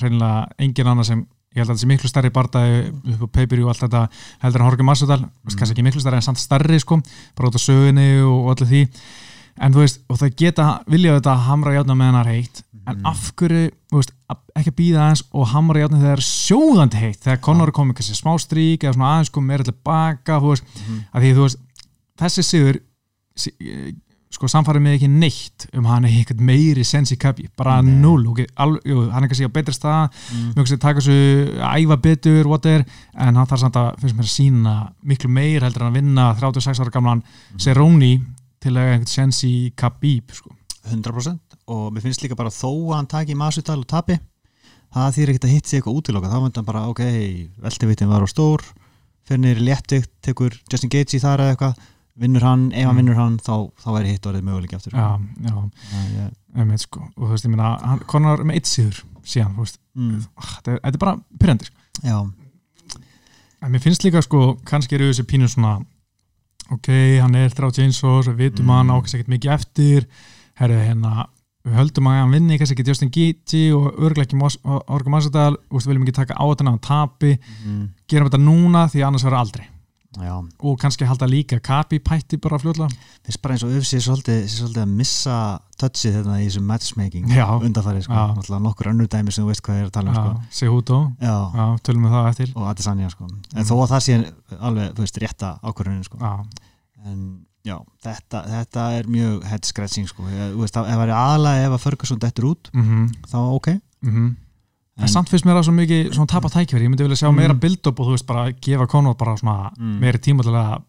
[0.00, 2.78] reynilega engin annar sem ég held að það sé miklu stærri bardaði
[3.14, 4.02] upp á pay-per-view og allt þetta
[4.44, 5.56] heldur en Jorge Masvidal, mm.
[5.58, 7.00] kannski ekki miklu stærri en samt stærri sko,
[7.36, 8.82] bara út á sögunni og, og allir því,
[9.62, 13.06] en þú veist og það geta, vilja þetta hamra játna með hennar heitt, en Mhm.
[13.06, 16.24] af hverju þú veist, að- ekki að býða aðeins og hamra játna þegar það er
[16.26, 20.40] sjóðandi heitt, þegar er komið kannski smá strík eða svona aðeins komið meira til baka
[20.40, 20.98] þú veist, Mhm.
[21.14, 21.58] að því þú veist
[22.18, 22.80] þessi sigur
[24.32, 27.92] sko samfarið mig ekki neitt um hann er eitthvað meiri sens í kapi, bara Nei.
[28.00, 30.52] null okay, al, jú, hann er kannski á betri stað Mm.
[30.54, 31.16] mjög kannski taka þessu
[31.60, 32.84] æfa betur whatever,
[33.14, 34.74] en hann þarf samt að finnst mér að sína
[35.04, 37.58] miklu meir heldur en að vinna 36 ára gamlan Mhm.
[37.60, 38.12] Cerrone
[38.60, 40.50] til að eiga einhvern sens í Khabib sko.
[40.90, 44.18] 100% og mér finnst líka bara þó að hann taki Masvidal og tapi
[44.94, 47.00] það þýr ekkert að hitt sig eitthvað útiloka þá hann bara, ok,
[47.62, 48.60] veltevittin var á stór
[49.28, 51.76] fyrir í léttikt, tekur Justin Gaethje þar eða eitthvað
[52.18, 53.00] vinnur hann, ef hann Mm.
[53.02, 54.92] vinnur hann þá, þá er hitt orðið möguleik aftur.
[54.92, 57.00] Já, já, Já, ég, einmitt, sko.
[57.16, 60.50] og þú veist, ég meina hann konar með eitt síður síðan, þú veist, mm, ah,
[60.60, 61.70] þetta er, er bara pyrrandir
[62.04, 62.32] já,
[63.62, 65.76] En mér finnst líka sko, kannski eru þessi pínu svona
[66.72, 66.88] ok,
[67.22, 68.70] hann er 30 eins og við vitum Mm.
[68.74, 70.06] hann ákast ekkert mikið eftir.
[70.58, 71.26] Herru, hérna
[71.64, 74.58] við höldum að hann vinni kannski ekki Justin Gaethje og örglega ekki
[74.90, 77.38] Orga Massadal og við viljum ekki taka á þetta hann tapi.
[77.64, 79.66] Mm, gerum þetta núna því annars verður aldrei
[80.20, 80.34] já.
[80.60, 82.90] Og kannski halda líka kapi pætti bara fljóðlega
[83.24, 85.36] finnst bara eins og er svolítið, svolítið að missa
[85.80, 87.46] touchið þetta í þessum matchmaking Já.
[87.58, 90.58] undanfarið, sko, nokkur önnur dæmi sem þú veist hvað ég er að tala um, sko.
[91.56, 92.52] Já, tölum við það eftir.
[92.56, 93.24] Og Adesanya, sko.
[93.24, 93.68] En Mm.
[93.70, 94.18] þó að það sé
[94.60, 96.18] alveg, þú veist, rétta ákvörðunin, sko.
[97.04, 101.82] En já, þetta, þetta er mjög head scratching sko, ef það er aðalega ef að
[101.86, 103.08] Ferguson dettur út, mhm.
[103.30, 103.68] þá ok.
[104.02, 104.24] Mhm.
[104.26, 104.41] En
[104.98, 107.36] en, samt finnst mér það svo mikið svona tapa tækifæri, ég myndi vilja sjá Mm.
[107.36, 109.98] meira build-up og þú veist bara gefa Conor bara svona Mm.
[110.00, 110.82] meiri tíma til að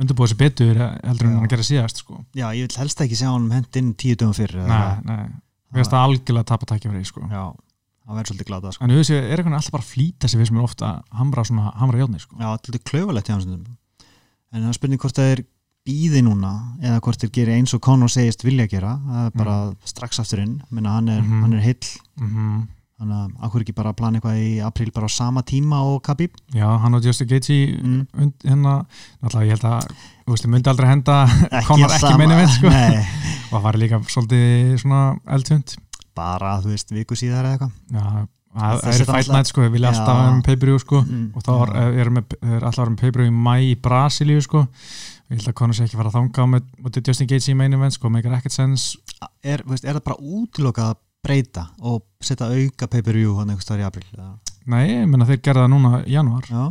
[0.00, 2.24] undirbúa sér betur heldur en hann gerir síðast sko.
[2.34, 5.24] já, ég vil helst ekki sjá hann hent inn tíu dögum fyrir eða Nei, nei,
[5.72, 7.20] mér finnst það algjörlega tapa tækifæri sko.
[7.30, 7.54] já,
[8.06, 8.84] það verður svolítið glada sko.
[8.84, 11.44] En auðvitað er eitthvað alltaf bara að flýta sig við sem er ofta að hamra
[11.44, 12.36] svona, hamra játni sko.
[12.36, 13.66] já, þetta er klauvalegt hjá hann
[14.52, 15.44] en það spurning hvort það er
[15.86, 20.18] býði núna eða hvort þeir gerir eins og Conor segist vilja gera, er bara strax
[20.20, 21.40] aftur inn, minna hann er, Mhm.
[21.42, 22.68] hann er heill mm
[23.04, 26.00] þannig að akkur ekki bara að plana eitthvað í apríl bara á sama tíma og
[26.04, 26.36] Khabib?
[26.56, 28.30] Já, hann og Justin Gaethje mm.
[28.46, 28.76] hérna,
[29.20, 29.88] náttúrulega ég held að
[30.24, 31.16] þú myndi aldrei henda
[31.50, 32.72] Ekki Conor ekki sama- meini veit sko.
[33.54, 35.00] Og það var líka svolítið svona
[35.36, 35.74] eldhund.
[36.16, 37.74] Bara, þú veist, viku síðar eða eitthvað.
[37.94, 38.06] Já,
[38.54, 41.02] það er það fight alltaf- night sko, við vilja alltaf vera með pay-per-view sko.
[41.04, 41.26] Mm.
[41.34, 44.64] og þá er, er, með, er alltaf með pay-per-view í mæ í Brasilíu sko.
[45.30, 47.76] Ég held að Conor sé ekki fara að þanga með, með Justin Gaethje í main
[47.76, 48.98] event sko, make ekkert sense.
[49.44, 53.84] Er, veist, er það bara útilokað að breyta og setja auka pay-per-view hann einhvers staðar
[53.84, 54.30] í april eða?
[54.66, 56.64] Nei, ég menna þeir gerða það núna í januar já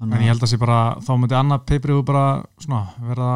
[0.00, 2.24] en ég held að sé bara, þá myndi annað pay-per-view bara
[2.60, 3.30] svona verða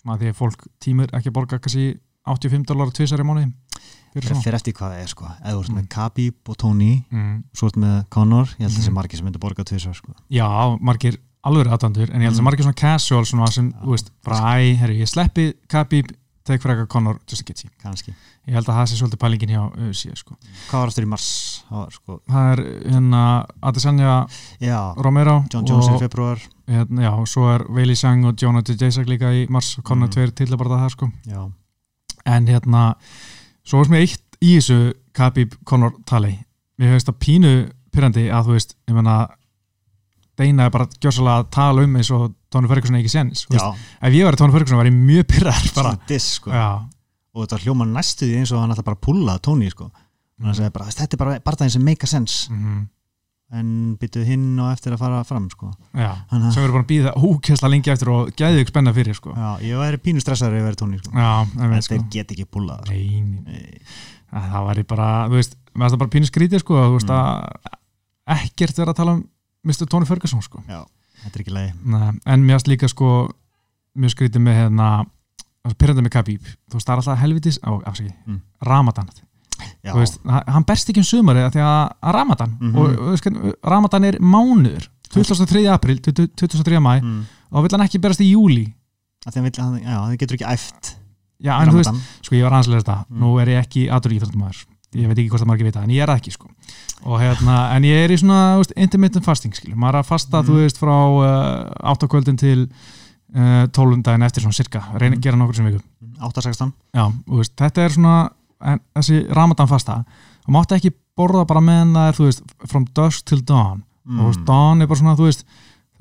[0.00, 1.88] svona því að fólk tímur ekki borga kannski
[2.28, 3.50] 85 dólar tvisar í mánuði
[4.12, 5.76] fyrir það svona fer eftir hvað það er sko eða þú ert Mm.
[5.78, 7.34] með Khabib og Tony mm.
[7.56, 8.96] svo ert með Conor, ég held að það sé Mhm.
[8.98, 10.48] margir sem myndi borga tvisar sko Já,
[10.80, 12.44] margir alveg aðdandur en ég held að Mm.
[12.48, 16.08] margir svona casual svona sem, þú veist, bara æ, herri, ég sleppi Khabib,
[16.48, 18.12] tek eitthvað Conor Gaethje kannski
[18.48, 20.36] ég held að það sé svolítið pælingin hjá UFC sko.
[20.70, 21.28] hvað var aftur í mars?
[21.68, 22.62] Það var, sko, það er
[22.94, 23.22] hérna
[23.70, 24.14] Adesanya
[24.64, 28.24] já, Romero John Jones er í og februar hérna, já, og svo er Weili Sang
[28.28, 30.14] og Jonathan Jacek líka í mars og Conor Mm.
[30.16, 31.10] tveir til að bara það sko.
[31.28, 31.50] já,
[32.26, 32.94] en hérna
[33.64, 36.38] svo er mér eitt í þessu Khabib Conor tali
[36.78, 37.52] mér hefist það pínu
[37.92, 39.14] pyrrandi að þú veist ég menna
[40.38, 43.10] Deina er bara gjósalega að tala um eins og Tony Ferguson er ekki
[43.58, 43.64] já.
[44.08, 45.64] Ef ég var Tony Ferguson var ég mjög pyrrar
[46.38, 46.50] sko.
[46.54, 46.68] Já,
[47.34, 49.90] og þetta hljóma næstu því eins og hann ætla bara að pulla Tony sko.
[50.42, 52.46] Hann segir bara, þetta er bara barndaginn sem make a sense.
[52.52, 52.86] Mm
[53.48, 55.70] en byttuð hinn og eftir að fara fram sko.
[55.96, 59.32] Að- sem verður bara að býða ókessla lengi eftir og gæði ykkur spenna fyrir sko.
[59.32, 61.12] já, ég væri pínu stressaður ef ég væri sko.
[61.72, 61.94] Veit, sko.
[61.94, 62.92] þeir get ekki pullað sko.
[64.28, 66.74] Það væri bara, þú veist, það bara pínu skrítið sko,
[67.08, 67.16] Mm.
[67.16, 69.24] að ekkert vera að tala um
[69.66, 69.86] Mr.
[69.90, 70.62] Tony Ferguson sko.
[70.68, 70.84] já,
[71.24, 73.28] þetta er ekki leið Nei, en mér finnst líka sko
[73.98, 74.88] mjög skrítið með hérna
[75.78, 78.40] pyrrandi með Khabib, þú veist, það er alltaf helvitis á, afsaki, Mm.
[78.62, 79.08] Ramadan
[79.88, 83.24] þú veist, hann berst ekki um sumari af því að að Ramadan og þú veist,
[83.26, 85.66] hvernig, Ramadan er mánuður 23.
[85.72, 86.78] april, 23.
[86.80, 87.22] mæ mm.
[87.52, 88.66] og vill hann ekki berast í júli
[89.26, 90.94] hann, já, það getur ekki æft
[91.42, 92.02] já, en þú veist, Ramadan.
[92.22, 93.18] sko ég var aðeinslega þetta Mm.
[93.20, 94.64] nú er ég ekki aður íþróttumæður
[94.96, 96.48] ég veit ekki hvort það margir vita, en ég er ekki sko.
[97.04, 100.40] og hérna, en ég er í svona veist, intermittent fasting, skilur, maður er að fasta
[100.42, 100.46] Mm.
[100.48, 102.68] þú veist, frá uh, 8 kvöldin til
[103.36, 105.22] uh, 12 daginn eftir svona cirka, reyna að Mm.
[105.22, 105.80] gera nokkur sem viku
[106.20, 108.30] 8-16 já, þú veist, þetta er svona
[108.64, 110.04] en, þessi ramadan fasta
[110.46, 114.20] og máttu ekki borða bara meðan það er þú veist, from dusk till dawn mm.
[114.20, 115.46] og veist, dawn er bara svona, þú veist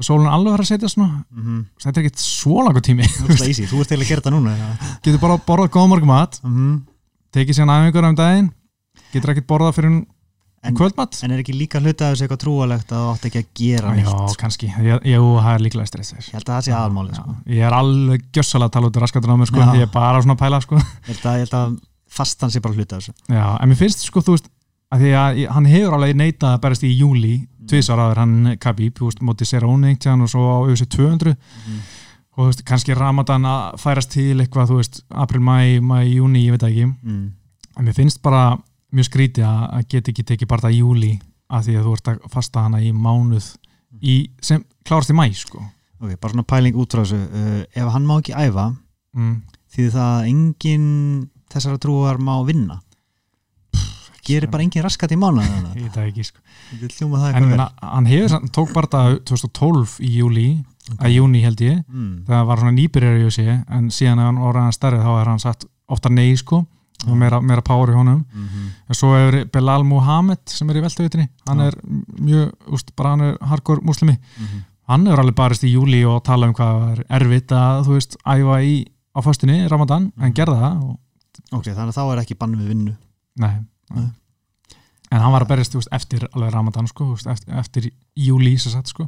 [0.06, 1.62] sólun alveg að fara að setja svona mm -hmm.
[1.82, 4.54] þetta er ekkert svo langur tími þú ert til að gera þetta núna
[5.02, 6.82] getur bara borðað góða morgum mat mm -hmm.
[7.34, 8.52] tekið síðan æfingur um daginn
[9.14, 9.98] getur ekkert borðað fyrir
[10.68, 13.50] En- kvöldmatt en er ekki líka hluta þessu eitthvað trúalegt að þú átt ekki að
[13.60, 14.08] gera neitt?
[14.10, 17.36] Já, kannski, ég, jú, það er líklega stress ég held að það sé aðalmáli sko.
[17.54, 20.22] Ég er alveg gjössalega að tala út í raskatur á mér sko, ég er bara
[20.26, 20.76] svona að pæla sko.
[20.82, 21.78] ég held að, ég held að
[22.18, 23.14] fastan sé bara hluta þessu.
[23.30, 24.50] Já, en mér finnst sko, þú veist
[24.92, 27.36] að því að hann hefur alveg neitað að berast í júli
[27.68, 31.80] tvisar áður hann Khabib, veist, móti Cerrone einhvern tíðan og svo á auðvitað 200 Mhm.
[32.38, 36.86] og veist, kannski Ramadan að færast til eitthvað, april, mæ, mæ, júni, ég veit ekki,
[37.04, 37.32] mm.
[37.78, 38.58] en mér finnst bara
[38.96, 41.14] mjög skrítið að geta ekki tekið bara það júli
[41.48, 43.50] að því að þú ert að fasta hana í mánuð
[44.02, 45.62] í, sem klárast í mæ, sko.
[45.98, 47.20] Ok, bara svona pæling út frá þessu.
[47.32, 48.68] Uh, ef hann má ekki æfa
[49.18, 49.38] mm.
[49.74, 50.90] því það að engin
[51.54, 52.82] þessara trúar má vinna?
[54.28, 56.42] Gerir bara engin raskat í mánu ég veit það ekki, sko.
[57.08, 60.48] Það en meina, hann hefur, samt- tók bara það 2012 í júli,
[61.00, 61.80] að júni held ég.
[61.88, 62.26] Mm.
[62.28, 65.32] það var svona nýbyrjar í sé en síðan ef hann orðið hann stærri þá er
[65.32, 66.66] hann sagt ofta nei sko
[67.06, 68.70] og meira, meira power í honum Mm -hmm.
[68.90, 71.68] en svo hefur Belal Muhammed sem er í veltavitinni hann Já.
[71.68, 71.76] er
[72.20, 74.64] mjög, úst, bara hann er hardcore muslimi, Mhm.
[74.88, 78.16] hann hefur alveg barist í júli og tala um hvað er erfitt að þú veist,
[78.26, 80.34] æfa í á föstinni Ramadan, en Mhm.
[80.34, 81.00] gerða það og,
[81.52, 82.96] ok, þannig að þá er ekki bann við vinnu
[83.38, 83.60] nei,
[83.96, 84.10] Nei.
[85.12, 88.58] en hann var að berist þú veist, eftir alveg Ramadan sko, veist, eftir, eftir júli
[88.58, 89.08] sagt sko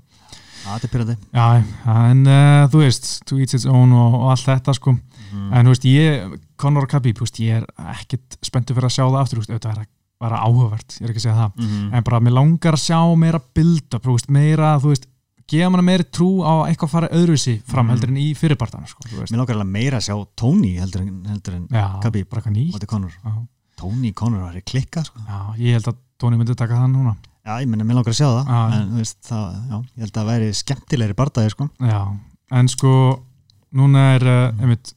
[0.65, 1.63] er pyrrandi Já,
[2.11, 5.53] en uh, þú veist, to each its own og, og allt þetta sko mm.
[5.53, 9.21] en þú veist, ég, Conor Khabib veist, ég er ekkit spenntur fyrir að sjá það
[9.23, 9.87] aftur veist, auðvitað er það
[10.19, 11.93] bara áhugavert ég er ekki að segja það, mm.
[11.95, 15.05] en bara mér langar að sjá meira veist, meira þú veist,
[15.49, 17.93] gefa manna meiri trú á eitthvað að fara öðruvísi fram Mhm.
[17.95, 18.99] heldur en í fyrirpartana sko,
[19.31, 22.27] Mér langar alveg meira að sjá Tony heldur en, heldur en já, Khabib.
[23.79, 25.19] Tony Conor var í klikka sko.
[25.25, 27.15] já, ég held að Tony myndi taka það núna
[27.47, 28.59] Já, ég menna, mér langar að sjá það Já.
[28.75, 31.69] en þú veist, það, já, ég held að það væri skemmtilegri bardaði sko.
[31.79, 32.01] já,
[32.51, 32.91] en sko
[33.73, 34.93] núna er, uh, einmitt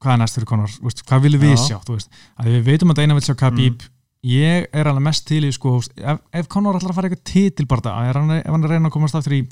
[0.00, 1.62] hvað er næst fyrir þú veist, hvað viljum við Já.
[1.68, 1.98] sjá þú
[2.40, 3.82] að við veitum að Dana vil sjá Khabib
[4.24, 7.94] ég er alveg mest til í sko, ef, ef Conor ætlar að fara eitthvað titilbarda
[8.10, 9.46] ef hann er að reyna að komast aftur í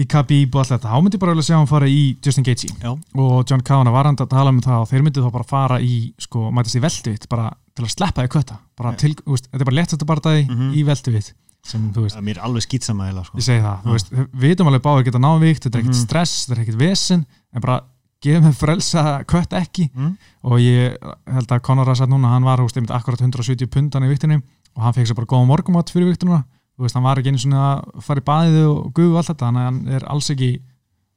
[0.00, 2.44] í Khabib og allt þetta, þá myndi ég bara vilja sjá hann fara í Justin
[2.46, 2.92] Gaethje Já.
[3.18, 5.78] og John Kavanagh var hann að tala um það og þeir myndi þá bara fara
[5.82, 8.58] í, sko, mætast í velduvitt bara til að sleppa því kvötta
[9.02, 10.70] til, þú veist, þetta er bara léttast bardaði Mhm.
[10.78, 11.32] í velduvitt
[11.66, 13.36] sem, þú veist, Það er mér alveg skýtsama eða sko.
[13.36, 13.92] ég segi það, þú Já.
[13.92, 16.06] veist, við vitum alveg báður geta návíkt, þetta er ekkert Mhm.
[16.06, 17.80] stress, þetta er ekkert vesen en bara
[18.24, 19.90] gefum við frelsa kött ekki.
[19.94, 20.16] Mm.
[20.44, 20.96] og ég
[21.34, 24.40] held að Conor að sagt núna, hann var, veist, einmitt akkurat 170 pundan í viktinni
[24.40, 26.42] og hann fekk sér bara góða morgumat fyrir viktununa,
[26.76, 29.32] þú veist, hann var ekki einu svona að fara í baðið og guðu og allt
[29.32, 30.50] þetta þannig að hann er alls ekki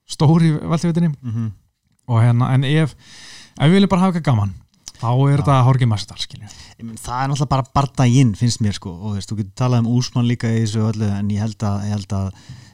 [0.10, 1.14] stór í veltivitinni.
[1.24, 1.52] Mm
[2.08, 4.54] og hérna, en ef ef við viljum bara hafa eitthvað gaman
[5.00, 6.50] þá er þetta Horgi Massadal, skilju.
[6.80, 8.94] Það er náttúrulega bara bardaginn finnst mér sko.
[8.94, 11.66] og þú veist, þú getur talað um úsmann líka í þessu öllu en ég held
[11.68, 12.30] að, ég held að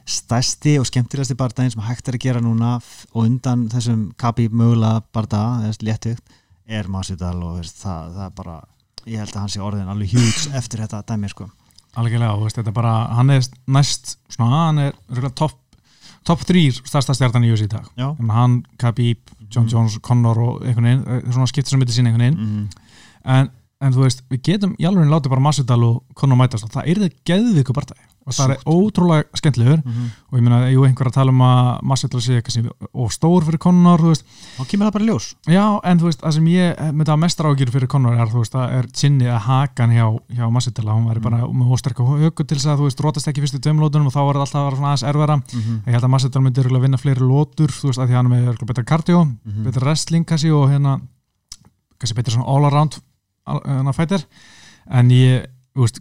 [0.08, 2.76] stærsti og skemmtilegasti bardaginn sem hægt er að gera núna
[3.12, 6.36] og undan þessum kapi mögulega bardag, þess léttugt
[6.70, 8.58] er Masvidal og veist, það, það er bara
[9.06, 11.48] ég held að hann sé orðin alveg hjúts eftir þetta dæmi sko.
[11.98, 15.56] algjörlega, þú veist, þetta er bara, hann er næst, svona, hann er röglega topp
[16.28, 19.70] top 3 stærsta stjartan í USA í dag meina, hann, Khabib, John Mhm.
[19.72, 22.68] Jones, Conor og einhvern veginn, eh, svona skiptir sem myndi sín einhvern veginn mm.
[23.24, 23.48] en,
[23.80, 26.90] en þú veist, við getum í alveg látið bara Masvidal og Conor mætast og það
[26.92, 29.80] er það geðviku barndagi og það er ótrúlega skemmtilegur.
[29.84, 33.08] Mm og ég meina, jú, einhver að tala um að Masvidal sé eitthvað sem og
[33.10, 35.26] stór fyrir Conor, þá kemur það bara ljós.
[35.50, 38.42] Já, en þú veist, það sem ég myndi að mestra ágjur fyrir Conor er, þú
[38.44, 40.04] veist, það er kynni að hakan hjá,
[40.36, 43.42] hjá að hún væri bara með ósterka höku til þess að, þú veist, rótast ekki
[43.42, 46.04] fyrstu tveim lótunum og þá var það alltaf að vera aðeins erfara mm ég held
[46.06, 49.24] að Masvidal myndi örugglega vinna fleiri lótur þú veist, að því hann er betra kardió
[49.26, 49.64] Mhm.
[49.66, 51.00] betra wrestling kannski og hérna
[51.98, 53.00] kannski betra svona all around
[53.46, 54.22] all- hérna fighter.
[54.90, 56.00] En ég, þú veist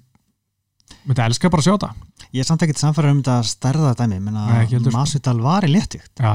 [1.07, 1.93] myndi elska bara að sjá þetta
[2.35, 4.99] Ég er samt ekkert samfæður um þetta stærða dæmi menna ekki heldur, sko.
[4.99, 6.33] Masvidal var í já, já,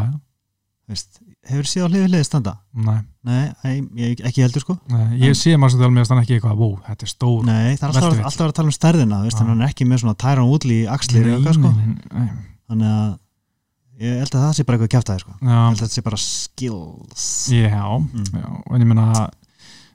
[0.91, 5.37] veist, hefur séð á hliðu hliði standa nei, Nei, ég, ekki heldur sko nei ég
[5.39, 8.47] sé Masvidal með þannig ekki eitthvað, wow, þetta er stór Nei, það er alltaf, alltaf
[8.47, 9.45] að að tala um stærðina veist, Já.
[9.47, 12.27] hann er ekki með svona Tyron Woodley axlir Nei, eða eitthvað, sko.
[12.73, 13.13] þannig að
[14.05, 15.37] ég held að það sé bara eitthvað kjátt sko.
[15.39, 18.27] ég held að það sé bara skills já, Mm.
[18.35, 19.31] já en ég meina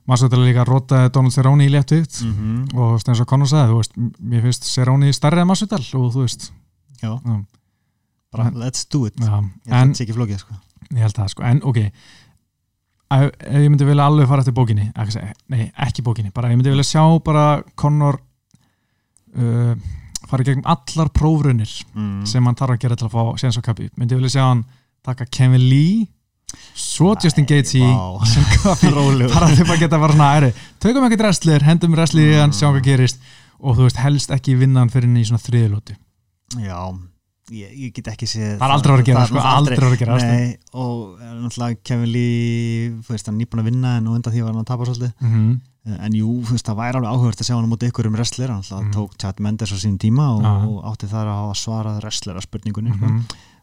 [0.07, 2.77] Masvidal er líka að rótaði Donald Cerrone í léttvikt mm -hmm.
[2.77, 6.23] og eins og Conor sagði, þú veist mér finnst Cerrone stærri en Masvidal og þú
[6.25, 6.51] veist.
[7.01, 7.43] Já, já,
[8.31, 9.13] bara let's do it.
[9.19, 10.53] Já, ég held að það ekki flókið sko.
[10.89, 11.77] ég held það sko, en ok.
[13.09, 16.57] Ef, ef ég myndi vilja alveg fara eftir bókinni ekki, nei, ekki bókinni, bara ég
[16.57, 18.19] myndi vilja sjá bara Conor
[19.37, 19.73] uh,
[20.29, 22.25] fara í gegnum allar prófrunir mm.
[22.29, 24.63] sem hann þarf að gera til að fá séns á kappi, myndi vilja sjá hann
[25.05, 26.05] taka Kevin Lee
[26.75, 28.25] svo Justin Gaethje vá.
[28.33, 29.33] sem kappi Rólegur.
[29.33, 32.57] bara þegar maður geta bara svona æri tökum ekkert wrestler, hendum wrestler í hann, Mm.
[32.59, 33.19] sjá hvað gerist
[33.59, 35.95] og þú veist, helst ekki vinna hann fyrir hann í svona þriðlóti
[36.59, 36.79] Já,
[37.53, 39.75] ég, ég get ekki séð Það er aldrei að vera að gera, er sko, aldrei
[39.77, 40.15] að vera að gera.
[40.29, 44.33] Nei, og eh, náttúrulega Kevin Lee þú veist, hann er nýbúin að vinna en undan
[44.33, 45.59] því var hann að tapa svolítið mm -hmm.
[45.89, 48.49] En jú, þú veist, það væri alveg áhugast að sjá hann móti ykkur um wrestler,
[48.51, 48.91] hann náttúrulega Mhm.
[48.93, 52.91] tók Chad Mendes á sín tíma og, og átti þar að hafa svarað wrestlera spurningunni
[52.93, 53.07] sko.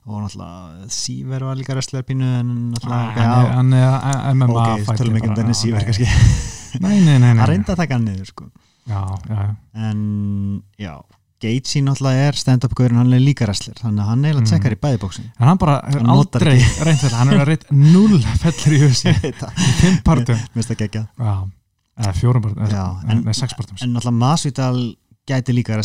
[0.07, 4.95] Og náttúrulega Sýver var líka wrestler pínu en náttúrulega hann er- hann er MMA ok,
[5.01, 6.07] tölum ekki um Dennis já, Sýver kannski.
[6.85, 7.41] Nei, nei, nei, nei.
[7.41, 8.51] hann reyndi að taka hann niður sko.
[8.87, 10.95] Já, já, en já
[11.43, 14.51] Gaethje náttúrulega er stand-up gaurin, hann er líka wrestler þannig að hann eiginlega Mm.
[14.53, 16.55] tjekkar í bæðibóksin en hann bara Hann aldrei
[16.87, 20.39] reynd þetta, hann hefur reynd null fellir í það, í fimm partum.
[21.19, 21.35] Já,
[21.99, 24.81] eða fjórum partum Já, en- en náttúrulega Masvidal
[25.29, 25.77] gæti líka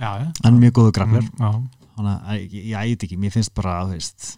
[0.00, 0.26] Já, já.
[0.44, 1.50] Hann er mjög góðu grafler Mm, Já,
[2.00, 4.30] þannig að ég, ætti ekki, mér finnst bara veist,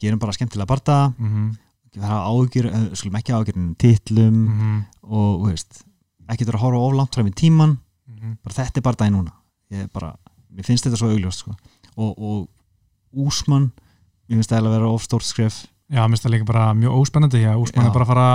[0.00, 1.50] gerum bara skemmtilega barta mhm,
[1.98, 4.78] það er ágjur, eh, skulum ekki ágjur um titlum mhm,
[5.10, 5.82] og veist,
[6.30, 7.76] ekki vera að horfa of langt fram í tíman
[8.08, 8.38] mhm.
[8.44, 9.34] bara þetta er bardaði núna
[9.74, 10.14] ég bara,
[10.50, 11.54] mér finnst þetta svo augljóst sko.
[11.96, 12.48] og, og
[13.26, 13.68] Úsmann
[14.30, 16.96] mér finnst það að vera of stórt skref Já, mér finnst það líka bara mjög
[17.02, 18.26] óspennandi Já, Úsmann er bara að fara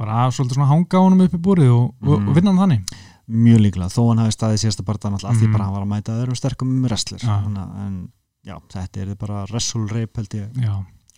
[0.00, 2.28] bara að svolítið svona hanga á honum upp í búrið og, og, Mhm.
[2.30, 2.92] og vinna hann þannig
[3.30, 5.52] mjög líklega, þó hann hafi staðið síðasta bardaði alltaf því Mhm.
[5.52, 7.34] bara hann var að mæta öðrum sterkum wrestler Já.
[7.44, 8.12] Þannig að- en
[8.46, 10.74] já, þetta er bara wrestle rape held ég Já,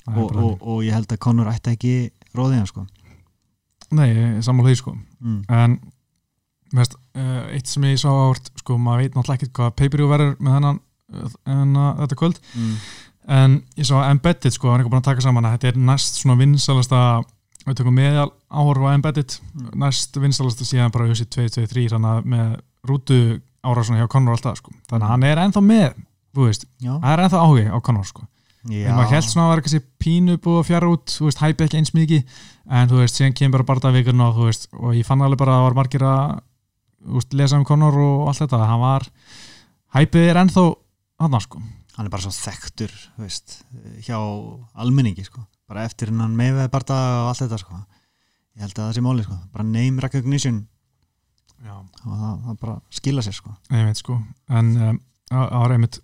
[0.07, 1.95] það og, bara og, og ég held að Conor ætti ekki
[2.37, 2.87] róðið hann sko
[3.93, 4.09] Nei,
[4.41, 5.41] því sko mm.
[5.53, 5.77] en
[6.73, 10.35] veist, uh, eitt sem ég sá ávart sko, maður veit náttúrulega ekkert hvað pay-per-view verður
[10.41, 10.81] með þennan
[11.53, 12.77] en, uh, þetta kvöld Mm.
[13.29, 15.81] en ég sá Embedded sko, hann er ekki búin að taka saman að þetta er
[15.91, 17.01] næst svona vinsalasta
[17.63, 19.69] við tökum meðal áhorf á Embedded Mm.
[19.85, 22.57] næst vinsalasta síðan bara þessi 2-2-3 þannig að með
[22.89, 23.19] rútu
[23.63, 24.73] ára svona hjá Conor alltaf sko.
[24.91, 25.93] þannig að hann er ennþá með
[26.33, 28.25] þú veist, já, það er ennþá áhugi á Conor sko.
[28.71, 28.88] já.
[28.95, 31.81] maður held svona að vera kannski pínu búið að fjara út, þú veist, hæpi ekki
[31.81, 32.40] eins mikið
[32.71, 35.42] en þú veist, síðan kemur bara barða vikurinn og þú veist, og ég fann alveg
[35.42, 36.23] bara að það var margir að
[37.18, 39.09] veist, lesa um Conor og allt þetta, hann var
[39.97, 40.66] hæpið er ennþá
[41.23, 41.62] hann sko,
[41.97, 43.59] hann er bara svo þekktur þú veist,
[44.07, 44.18] hjá
[44.75, 45.45] almenningi sko.
[45.68, 47.81] bara eftir hennan meðveð barða og allt þetta sko.
[48.57, 49.38] ég held að það sé máli sko.
[49.53, 50.62] bara name recognition
[51.62, 53.55] já, og það, það bara skila sér sko.
[53.71, 54.18] ég veit sko
[54.49, 56.01] en um, það það var einmitt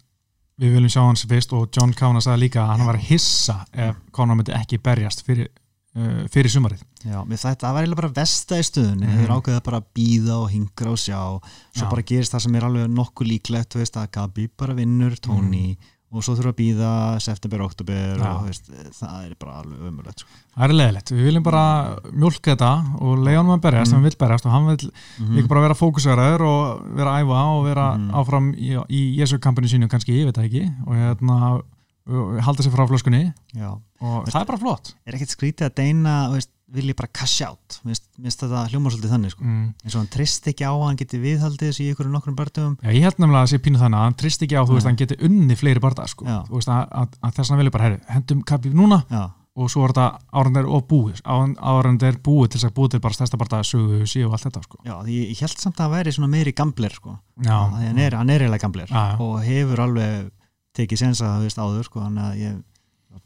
[0.59, 3.99] við viljum sjá hans fyrst og John Kavanagh sagði líka að hann var hissa ef
[4.15, 5.51] Conor myndi ekki berjast fyrir,
[5.97, 9.21] uh, fyrir sumarið Já, mér þetta, það var eiginlega bara vesta í stöðunni mm.
[9.21, 11.91] þeir ákveða bara að býða og hingra og sjá svo Já.
[11.93, 15.69] bara gerist það sem er alveg nokkuð líklegt þú veist, að Gabi bara vinnur Tony
[16.11, 16.91] og svo þurfa að býða
[17.21, 18.23] september, oktober Mhm.
[18.25, 18.31] Já.
[18.39, 20.29] og veist, það er bara alveg ömulegt sko.
[20.57, 21.65] það er leðilegt, við viljum bara
[22.13, 23.95] mjólka þetta og leiða hann að berjast, Mm.
[23.95, 24.91] hann vil berjast og hann vil
[25.21, 28.11] mm líka bara vera fókusverðar og vera að æfa og vera Mhm.
[28.15, 31.63] áfram í, í Jesu kampinu sínu kannski, ég veit það ekki og hérna,
[32.09, 36.29] halda sér frá flöskunni Já, og það er bara flott er ekkert skrítið að Deina
[36.33, 39.45] þú veist, vilji bara cash out Mér finnst- þetta hljóma svolítið þannig sko.
[39.45, 39.65] mm.
[39.85, 42.77] eins og hann trist ekki á að hann geti viðhaldið þessu í ykkur nokkrum börnum
[42.83, 44.77] Já, ég held nefnilega að það sé pínu þannig að hann trist ekki á þú
[44.77, 46.29] veist, hann geti unni fleiri barða sko.
[46.29, 49.25] Þess vegna vilja bara herri, hendum kapið núna Já,
[49.59, 50.07] og svo er þetta
[50.39, 54.29] árandir og búið árandir búið til þess að búið til bara stærsta barða sögu, síu
[54.29, 54.79] og allt þetta sko.
[54.87, 57.17] já því ég held samt að það væri svona meiri gambler sko.
[57.45, 60.31] Hann er, eiginlega gambler og hefur alveg
[60.79, 62.05] tekið sensa áður sko,
[62.39, 62.61] ég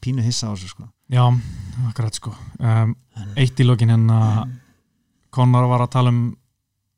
[0.02, 0.88] pínu hissa á þessu sko.
[1.12, 1.24] já,
[1.88, 2.34] akkurat sko.
[2.58, 2.94] Um,
[3.36, 4.48] Eitt í lokin hérna
[5.32, 6.22] Conor var að tala um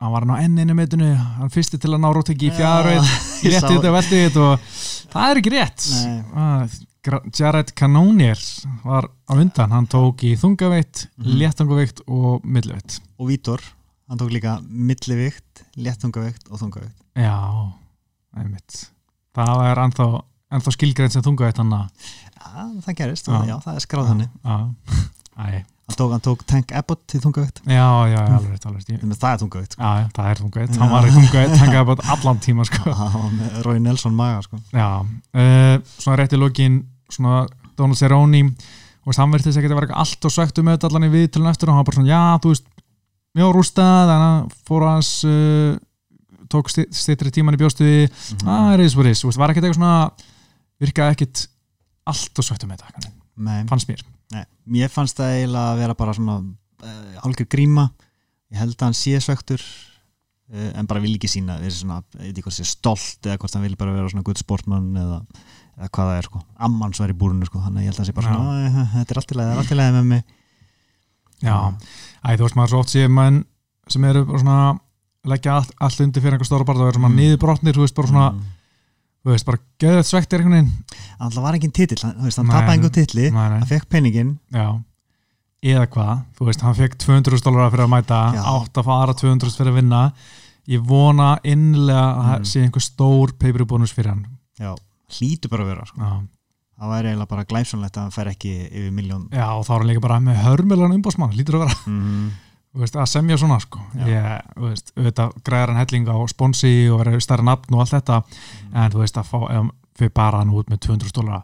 [0.00, 3.04] hann var hann á enninu meitinu hann fyrsti til að ná róteki í fjárveit
[3.60, 4.66] sá- þetta þetta og
[5.14, 5.86] það er ekki rétt.
[7.04, 8.40] Gra- Jared Cannonier
[8.84, 11.34] var á undan, hann tók í þungaveitt Mhm.
[11.40, 13.60] léttungaveitt og milliveitt og Vítor,
[14.08, 17.72] hann tók líka millivikt, léttungaveikt og þungaveikt já,
[18.36, 18.88] einmitt.
[19.36, 20.06] Það er ennþá,
[20.54, 22.10] ennþá skilgrein sem þungaveitt hann að
[22.84, 23.38] það gerist, Já.
[23.48, 24.10] já, það er skráð
[25.34, 27.18] Æ, hann tók, hann tók Tank Abbott til
[29.10, 29.82] að það er þungaveikt sko.
[30.14, 30.80] það er þungaveitt, Já.
[30.84, 34.60] hann var í þungaveitt hann gaf bara allan tíma sko Hann Rói Nelson maga sko.
[34.72, 36.40] Já, uh, svona rétt í
[37.10, 37.44] svona
[37.76, 38.44] Donald Cerrone
[39.04, 41.50] og hann verður þess að geta verið allt og svegt um þetta allan í viðtölun
[41.50, 42.70] eftir og hann var bara svona, já, þú veist
[43.34, 45.74] mjög rústað, þannig að fór hans uh,
[46.54, 48.46] tók stýttri tíman í bjóstuði, Mhm.
[48.48, 50.10] ah, er þess verið þú veist, var ekkert eitthvað svona
[50.84, 51.42] virkaði ekkert
[52.10, 54.02] allt og svegt um þetta Nei, fannst mér.
[54.34, 54.44] Nei,
[54.76, 57.88] mér fannst það eiginlega að vera bara svona uh, hálfur gríma.
[58.52, 62.54] Ég held að hann sé svektur uh, en bara vil ekki sína þessi svona, hvort
[62.54, 65.18] sé stolt eða hvort hann vil bara vera svona gutt sportmann eða,
[65.80, 68.04] eða hvað það er sko, ammans var í búrinu sko, þannig að ég held að
[68.04, 69.96] það sé bara svona "Æ, þetta er allt í lagi, það er allt í lagi
[69.98, 70.24] með mig.
[71.44, 71.56] Já,
[72.24, 73.40] æ, þú veist maður svo oft sé menn
[73.90, 74.58] sem eru svona
[75.28, 77.18] leggja allt, allt undir fyrir einhver stóra barða og eru svona Mm.
[77.18, 78.44] niðurbrotnir, þú veist, bara svona Mm.
[79.24, 80.72] Þú veist, bara geðið svektir einhvern veginn.
[81.24, 82.74] Alltaf var engin titill, þú veist, hann Nei, tapaði nei.
[82.76, 84.66] einhver titli hann fekk peningin Já,
[85.64, 88.42] eða hvað þú veist, hann fekk 200 dólarar fyrir að mæta Já.
[88.52, 90.02] átt að fara 200 fyrir að vinna.
[90.68, 92.44] Ég vona innlega að það Mm.
[92.52, 94.26] sé einhver stór peipiru bónus fyrir hann.
[94.60, 94.74] Já,
[95.18, 96.00] hlýtur bara að vera sko.
[96.00, 96.12] já,
[96.80, 99.78] það væri eiginlega bara glæpsanlegt að hann fer ekki yfir miljón já og þá er
[99.78, 101.76] hann líka bara með hörmulegan umbósmann, lítur að vera.
[101.86, 102.30] Mm
[102.82, 103.80] veist, að semja svona sko.
[104.06, 108.22] Ég, veist, auðvitað græðar hann helling á sponsi og verður stærra nafn og allt þetta.
[108.74, 111.42] En þú veist að fá, ef fyrir bara hann út með 200 stólara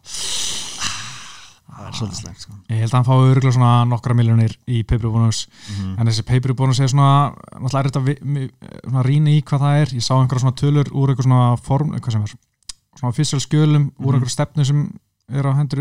[1.70, 2.52] það er svolítið slengt sko.
[2.68, 6.80] ég held að hann fá örgulega svona nokkra miljónir í peipribónus mm en þessi peipribónus
[6.82, 9.92] er svona náttúrulega er þetta svona rýni í hvað það er.
[9.96, 12.34] Ég sá einhverja svona tölur úr einhver svona form, hvað sem er
[13.00, 14.14] svona skjölum úr Mhm.
[14.18, 14.82] einhverju stefnu sem
[15.30, 15.78] er á hendur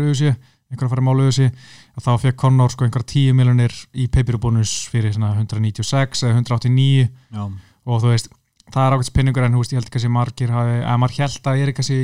[0.70, 4.74] auðvisi einhverja farið málu auðvisi og þá fekk Connor sko einhverja 10 miljónir í peipribónus
[4.92, 7.42] fyrir svona 196 eða 189 já,
[7.86, 8.30] og þú veist,
[8.70, 11.50] það er ákveðs pinningur en þú veist, ég held kannski margir hafi, að margir held
[11.50, 12.00] að ég er kannski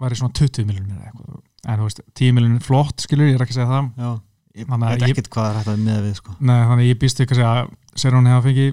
[0.00, 3.60] væri svona 20 miljonir en þú veist, 10 miljonir flott skilur, ég er ekki að
[3.60, 3.90] segja það.
[4.00, 4.12] Já.
[4.60, 6.32] Ég að veit ekkert hvað er að miða við sko.
[6.40, 8.72] Nei, þannig að ég býst ekki að segja sér hún hefða fengið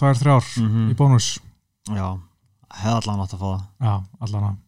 [0.00, 1.28] 2-3 mm í bónus.
[1.90, 2.06] Já,
[2.80, 3.62] hefði allan átt að fá það.
[3.86, 3.92] Já,
[4.26, 4.58] allan að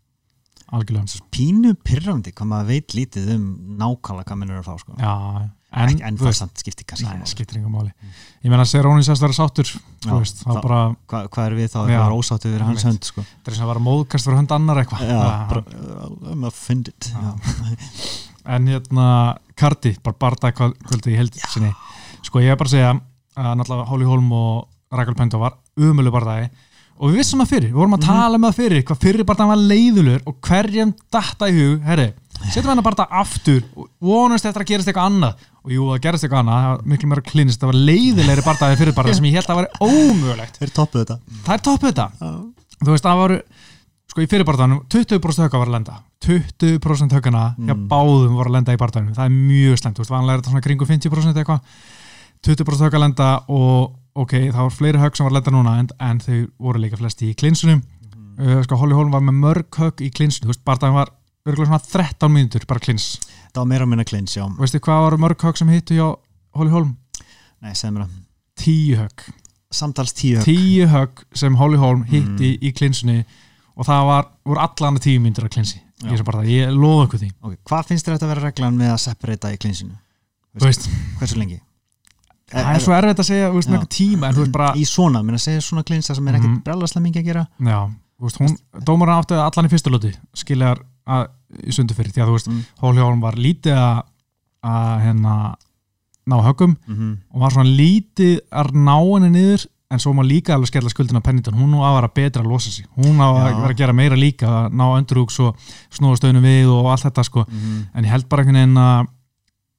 [0.73, 1.23] algjörlega.
[1.35, 3.43] Pínu pyrrandi hvað maður veit lítið um
[3.81, 4.97] nákvæmlega hvað minnur að fá sko.
[4.99, 5.13] Já,
[5.83, 7.93] en, en, það samt skiptir kannski Nei, skiptir yngur máli.
[8.43, 9.71] Ég meina að í sérst að vera sáttur
[10.09, 10.81] veist, þá þá- bara,
[11.13, 11.85] Hva, hvað er við þá, Já.
[11.85, 13.25] eitthvað var ósátt yfir hans hönd sko.
[13.25, 15.07] það er sem að vera móðkast fyrir hönd annar eitthvað.
[15.13, 17.13] Það- uh, I'm offended.
[18.43, 19.07] En hérna
[19.55, 21.69] Karti, bara barða kvöldi í held sinni.
[22.27, 22.89] Sko ég er bara að segja
[23.39, 26.49] að náttúrulega Hóli Holm og Rækjál Pendo var umölu barðaði
[27.03, 29.51] og við vissum það fyrir, við vorum að tala með það fyrir hvað fyrir barðaði
[29.53, 32.09] var leiðulur og hverjum datta í hug, herri
[32.43, 35.43] setjum við hann að barða aftur og vonast eftir að gerast eitthvað annað.
[35.63, 38.79] Og jú, það gerist eitthvað annað það var miklu meira klinist, það var leiðilegri barðaði
[38.81, 40.59] fyrir barðaði sem ég held að væri ómögulegt.
[40.59, 41.17] Þeir toppuð þetta.
[41.47, 42.07] Það er toppið þetta.
[42.19, 42.33] Já.
[42.83, 43.37] þú veist, það voru
[44.13, 45.95] sko í fyrirbartanum, 20% högga var að lenda.
[46.27, 47.87] 20% höggana hjá Mm.
[47.89, 50.51] báðum voru að lenda í bartanum, það er mjög slemt þú veist, vanlega er þetta
[50.53, 51.61] svona kringu 50% eitthvað.
[52.43, 55.91] 20% högga að lenda og ok, það var fleiri högg sem var lenda núna en,
[56.03, 57.83] en þau voru líka flesti í klinsunum
[58.39, 61.13] uh, sko, Holly Holm var með mörg högg í klinsunum, þú veist, bartanum var
[61.49, 63.15] örgulega svona 13 mínútur bara klins,
[63.51, 64.45] það var meira minna klins, já.
[64.59, 66.09] Veistu hvað var mörg högg sem hittu hjá
[66.59, 66.93] Holly Holm?
[67.63, 68.19] Nei, segð mér það.
[68.63, 69.25] 10 högg.
[69.73, 70.45] Samtals tíu högg.
[70.47, 73.23] tíu högg sem Holly Holm hitti í klinsunni
[73.73, 75.81] og það var, voru allan tíu myndir að klinsi.
[76.03, 77.29] Ég, ég loða okkur því.
[77.41, 77.59] Okay.
[77.71, 79.95] hvað finnst þér þetta að vera reglan með að separata í klinsinu?
[80.59, 80.89] Þú veist,
[81.21, 81.61] hversu lengi?
[82.53, 85.65] Það er svo erfitt að segja veist, tíma en veist bara í svona, minna segja
[85.65, 86.63] svona klinsa sem er ekkert mm.
[86.67, 87.45] brellaslega mikið að gera.
[87.69, 87.81] Já,
[88.23, 90.13] veist, hún, dómarinn átti allan í fyrstu lóti
[90.45, 91.27] skiljar að,
[91.63, 92.65] í sundu fyrir því að þú veist, Mm.
[92.85, 94.03] Holly Holm var lítið að,
[94.63, 95.37] að hérna
[96.29, 97.15] ná höggum mm -hmm.
[97.35, 101.21] og var svona lítið að ná henni niður en svo má líka alveg skella skuldina
[101.21, 101.55] Pennington.
[101.55, 102.87] Hún á að vera betra að losa sig.
[102.97, 105.57] Hún á að vera að gera meira líka að ná öndurúks og
[105.93, 107.45] snúa stöðunum við og allt þetta sko.
[107.95, 109.07] En ég held bara einhvern veginn að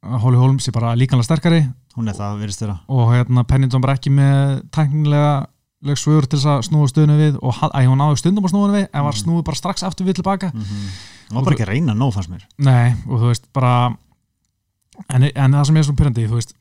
[0.04, 1.62] Holly Holmes er bara líkanlega sterkari.
[1.96, 5.34] Hún er það, virðist þeirra og hérna Pennington bara ekki með tæknilega
[5.84, 7.38] leg svör til þess að snúa stöðunum við.
[7.44, 9.22] Og æ, hún náðu stundum að snúa henni við en var Mhm.
[9.24, 10.52] snúið bara strax aftur við tilbaka.
[10.54, 10.88] Mm -hmm.
[11.30, 12.44] hún var bara ekki að reyna nóg fannst mér.
[12.58, 13.96] Nei og þú veist bara
[15.10, 16.54] en, en það sem er svo pyrrandi þú veist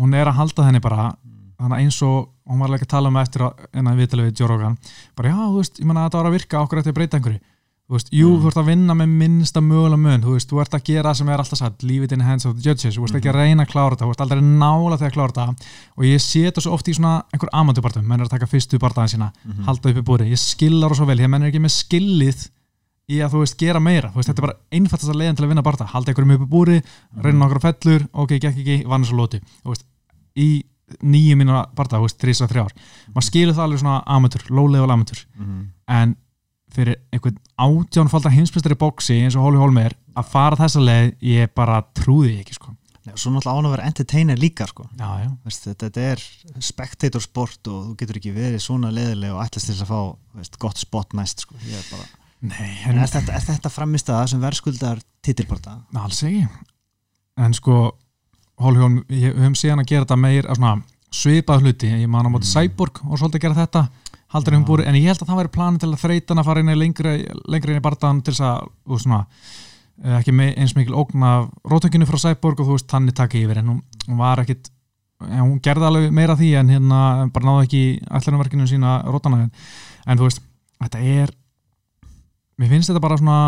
[0.00, 1.14] hún er að halda henni bara.
[1.58, 4.24] Þannig að eins og hún var líka að tala um eftir að, en að viðtalið
[4.28, 4.78] við Joe Rogan.
[5.16, 7.16] Bara já, þú veist, ég menna að þetta var að virka okkur eftir að breyta
[7.16, 7.40] einhverju
[7.86, 8.40] þú veist, jú, Mm.
[8.42, 11.16] þú ert að vinna með minnsta mögulega mun, þú veist, þú ert að gera það
[11.16, 12.96] sem er alltaf satt, leave it in the hands of the judges.
[12.96, 15.32] Þú veist ekki að reyna að klára þetta, þú veist aldrei nála þegar að klára
[15.32, 15.66] þetta.
[15.96, 18.78] Og ég sé þetta svo oft í svona einhver amandubartum, menn er að taka fyrstu
[18.82, 19.64] bardaðin sína Mhm.
[19.66, 22.48] halda upp í búri, ég skillar það svo vel, ég menn er ekki með skillið
[23.08, 25.44] í að þú veist gera meira, þú veist, þetta er bara einfaldast að leiðin til
[25.46, 26.82] að vinna barða, halda einhverjum upp í búri
[27.22, 29.84] reyna nokkra fellur, ok, gekk ekki, vann þessu lóti þú veist,
[30.36, 30.64] í
[31.02, 32.72] nýju mínu barða, þú veist, þrís og þrjár.
[33.14, 35.24] Maður skilur það alveg svona amateur, low-level amateur.
[35.38, 36.16] Mm en
[36.76, 41.80] fyrir einhvern átjánfaldar hinsmestari bóksi eins og Hóli Hólmeir að fara þessa leið, ég bara
[41.96, 43.16] trúði ekki, sko -hmm.
[43.16, 44.88] svo náttúrulega án að vera entertainer líka sko.
[44.98, 46.22] já, já, veist, þetta, þetta er
[46.60, 50.00] spectator sport og þú getur ekki verið svona leðileg og ætlast til að fá
[50.34, 51.54] veist, gott spot næst sko.
[51.66, 52.08] Ég er bara...
[52.40, 55.78] nei, en er þetta, er þetta framist að það sem verðskuldar titilparta?
[55.94, 56.48] alls ekki
[57.36, 57.96] en sko
[58.56, 60.76] Hóli Hólm, við höfum síðan að gera þetta meir að svona
[61.12, 62.52] svipað hluti, ég man á móti Mm.
[62.54, 63.82] Cyborg og svolítið að gera þetta
[64.34, 66.48] haldur um búri, en ég held að það væri planin til að þreita hann að
[66.48, 69.20] fara inn í lengri inn í barðan til þess að, þú veist svona
[70.02, 73.62] eh, ekki eins mikil ógn af rótönginu frá Cyborg og þú veist, þannig takk yfir
[73.62, 74.72] en hún, var ekkit
[75.22, 77.00] ja, hún gerði alveg meira því en hérna
[77.34, 77.84] bara náði ekki
[78.18, 79.54] ætlunarverkinu sína rótana en,
[80.06, 80.44] en þú veist,
[80.82, 81.34] þetta er
[82.60, 83.40] mér finnst þetta bara svona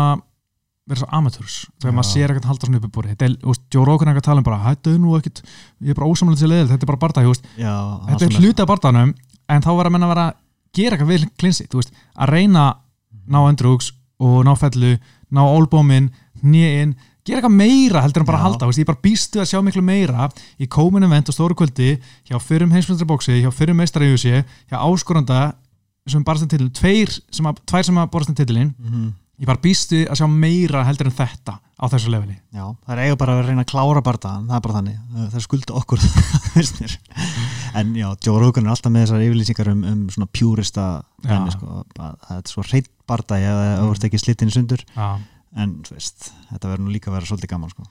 [0.89, 3.53] vera svo amateurs þegar maður sér ekkert halda svona upp í búri þetta er, þú
[3.53, 5.41] veist, er ekki að tala um bara þetta er nú ekkert,
[5.83, 7.73] ég er bara ósamlega til leðil þetta er bara barða, þú veist, Já,
[8.07, 9.11] þetta er hluti af barðanum
[9.49, 10.27] en þá verður að menna að vera
[10.75, 11.67] gera eitthvað við klinsi,
[12.15, 12.65] að reyna
[13.29, 14.97] ná endrúks og ná fellu
[15.29, 16.09] ná ólbómin,
[16.41, 16.95] nýinn
[17.25, 18.45] gera eitthvað meira heldur en bara Já.
[18.47, 21.97] halda veist, ég bara býstu að sjá miklu meira í komin event og stóru kvöldi
[22.29, 25.53] hjá fyrrum heimsmyndsarbóksi, hjá fyrrum meistararíusi hjá áskoranda
[26.09, 29.11] sem barðast um titilin tveir sem að, sem að borðast um titilin mm -hmm.
[29.39, 32.35] Ég bara býstu að sjá meira heldur en þetta á þessu leveli.
[32.51, 35.37] Já, það er eiga bara að reyna að klára bardaðan, það er bara þannig, það
[35.39, 36.03] er skulda okkur
[37.79, 40.87] en já, Joe Rogan er alltaf með þessar yfirlýsingar um, um svona pjúrista
[41.23, 44.83] dæmi, sko, að það er svo reynd bardaði að það voru ekki slittin í sundur.
[44.97, 45.07] Já,
[45.63, 47.87] en þú veist, þetta verður nú líka að vera svolítið gaman sko.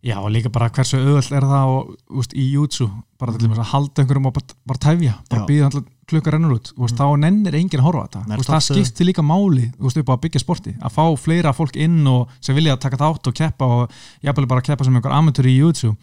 [0.00, 1.88] Já og líka bara hversu auðvöld er það og,
[2.20, 2.86] úst, í jútsu,
[3.20, 6.52] bara til dæmis að halda einhverjum og bara, bara tefja, bara býða alltaf klukkar rennur
[6.58, 8.38] út, úst, þá nennir enginn að horfa þetta.
[8.42, 12.00] Úst, það skiptir líka máli upp á að byggja sporti, að fá fleira fólk inn
[12.10, 15.46] og sem vilja að taka þátt og keppa og jafnvel bara keppa sem einhver amatör
[15.48, 15.94] í jútsu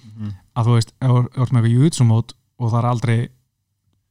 [0.57, 3.17] að þú veist, ef þú ert með eitthvað jútsu mót og það er aldrei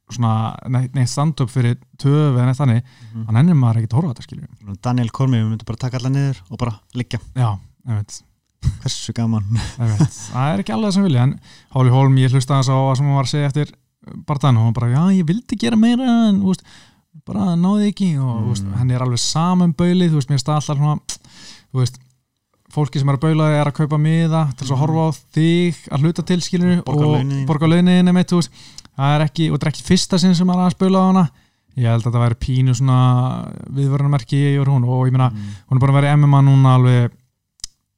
[0.07, 3.25] svona neitt, stand-up fyrir töf eða neitt þannig, Mhm.
[3.27, 4.77] þá nennir maður ekkert að horfa þetta skilju.
[4.81, 8.21] Daniel Kormi, við myndum bara taka alla niður og bara liggja, Já, ég veit
[8.81, 9.43] hversu gaman.
[9.77, 11.39] Það er ekki alveg það sem vilja en
[11.75, 13.73] Háli Hólm, ég hlusta þess að sem hann var að segja eftir
[14.27, 16.63] barðan og hann bara, já, ég vildi gera meira en veist,
[17.27, 18.49] bara náði ekki og Mm.
[18.51, 20.99] veist, henni er alveg saman baulið þú veist, mér stað alltaf svona
[21.73, 21.97] þú veist,
[22.71, 25.75] fólki sem er að baula er að kaupa miða til þess að horfa á þig
[25.91, 28.51] að hluta til skilur og borga launin einmitt, þú veist,
[28.97, 31.25] það er ekki, og þetta er ekki fyrsta sinn sem er að baula á hana.
[31.77, 32.97] Ég held að það væri pínu svona
[33.69, 35.49] viðvörunarmerki ég og hún og ég meina, Mm.
[35.69, 37.11] hún er bara verið MMA núna alveg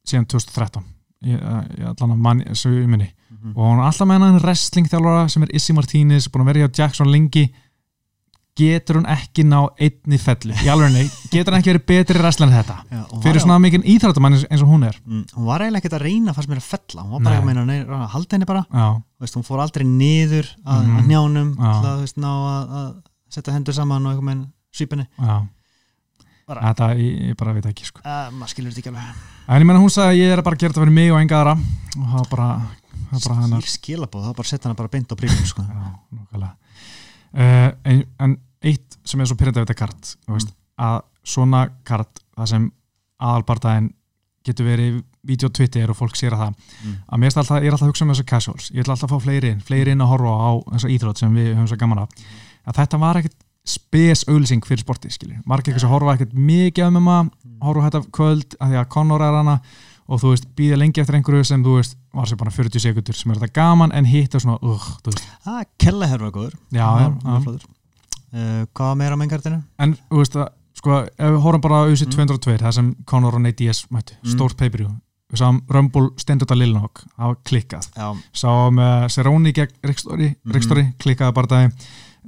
[0.05, 0.83] síðan 2013
[1.23, 1.39] ég,
[1.79, 3.51] ég allan að mann svo ég minni Mhm.
[3.55, 6.67] og hún er alltaf með hennan wrestling þjálfara sem er Issy Martínez, búin að vera
[6.67, 7.49] hjá Jackson lengi.
[8.59, 11.05] Getur hún ekki ná einni fellu, í alveg nei.
[11.31, 12.75] Getur hún ekki verið betri wrestler en þetta?
[12.91, 14.97] Já, fyrir svona mikið íþrættamann eins, og hún er.
[15.05, 17.39] Mm, hún var eiginlega ekkert að reyna fannst mér að fella, hún var bara Nei.
[17.39, 18.65] að meina að halda henni bara,
[19.21, 20.97] veist, hún fór aldrei niður að, Mhm.
[20.97, 21.71] að njánum Já.
[21.81, 22.95] til að, veist, ná að, að
[23.29, 25.47] setja hendur saman og eitthvað með
[26.49, 28.01] Bara- þetta, ég, ég bara veit ekki sko.
[28.03, 29.15] uh, maður skilur þetta ekki alveg.
[29.49, 31.19] En ég menna hún sagði að ég er bara að gera þetta fyrir mig og
[31.21, 31.53] enga aðra.
[31.99, 32.47] Og það bara,
[33.11, 35.65] það skýr skilabóð, þá bara setja hana bara beint á prífum sko.
[37.29, 38.35] Uh, en, en
[38.65, 42.65] eitt sem er svo pyrrandi við þetta kart veist, að svona kart það sem
[43.21, 43.91] aðalbardaðin
[44.47, 46.95] getur verið vídeo Twitter og fólk sér að það Mm.
[47.11, 48.69] að mér er alltaf, er að hugsa um þessu casuals.
[48.71, 51.33] Ég ætla alltaf að fá fleiri inn, fleiri inn að horfa á þessa íþrótt sem
[51.35, 52.09] við höfum svo gaman af.
[52.65, 53.35] Að þetta var ekkert
[53.67, 57.17] spes auðlýsing fyrir sportið, skilji, margir ekki sem horfa ekkert mikið um MMA,
[57.61, 59.57] horfa á þetta kvöld að því að Conor er hana
[60.09, 63.15] og þú veist, býða lengi eftir einhverju sem þú veist var sér bara 40 sekundur
[63.17, 66.55] sem er þetta gaman en hitt er svona, uh, þú veist, ah, Kelleher var góður
[66.73, 67.59] já, já, já.
[68.33, 69.61] uh, hvað meira á menngartinu?
[69.79, 70.49] en þú veist að
[70.79, 74.17] sko, ef við horfum bara á USA 202 það sem Conor og Nate Diaz mættu,
[74.23, 74.33] Mm.
[74.33, 74.89] stórt pay-per-view
[75.29, 80.29] við sáum Rumble stendur þetta Lilnok var klikkað, Já, sáum uh, Cerrone gegn Rick Story,
[80.45, 80.53] Mhm.
[80.55, 81.71] Rick Story klikkaði bara það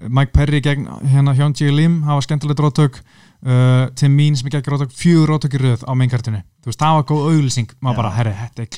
[0.07, 1.69] Mike Perry gegn hérna Hjón G.
[1.71, 3.01] Lim, það var skemmtilegt rótök
[3.45, 6.97] uh, Tim Mean sem gegn rótök fjögur rótök í röð á mainkartinu þú veist, það
[6.97, 8.71] var góð auglýsing, maður bara herri, þetta er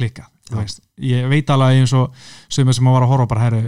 [0.58, 0.82] veist.
[1.04, 3.62] Ég veit alveg eins og sem maður var að horfa bara herri,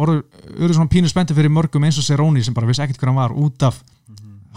[0.00, 0.20] orðu,
[0.58, 3.20] orðu svona pínu spennti fyrir mörgum eins og Cerrone sem bara vissi ekkert hver hann
[3.20, 3.82] var út af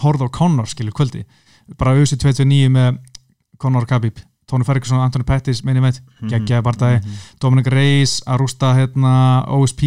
[0.04, 1.24] horfða á Conor skilur kvöldi.
[1.78, 3.02] Bara auðvitað 29 með
[3.62, 9.14] Conor Khabib Tony Ferguson, Anthony Pettis, meini með geggjaði barndagi, Dominic Reyes að rústa hérna
[9.56, 9.84] OSP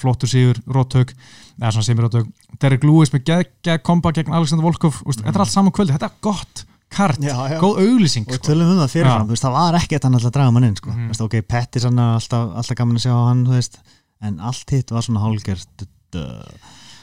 [0.00, 1.12] flottur sigur, róttök
[1.60, 2.26] eða svona sem róttök,
[2.60, 5.20] Derek Lewis með geggjaði komba gegn Alexander Volkov, mm.
[5.24, 6.64] þetta er allt saman kvöldi þetta er gott
[6.96, 7.58] kart, Já, já.
[7.58, 8.44] góð auglýsing og sko.
[8.52, 10.90] tölum um það fyrirfram, veist, það var ekkert hann alltaf að draga mann inn, sko,
[10.92, 11.06] Mhm.
[11.08, 13.78] þú veist, ok, Pettis hann er alltaf, alltaf gaman að sjá hann, veist
[14.22, 15.86] en allt hitt var svona hálgert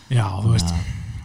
[0.10, 0.72] já, þú veist,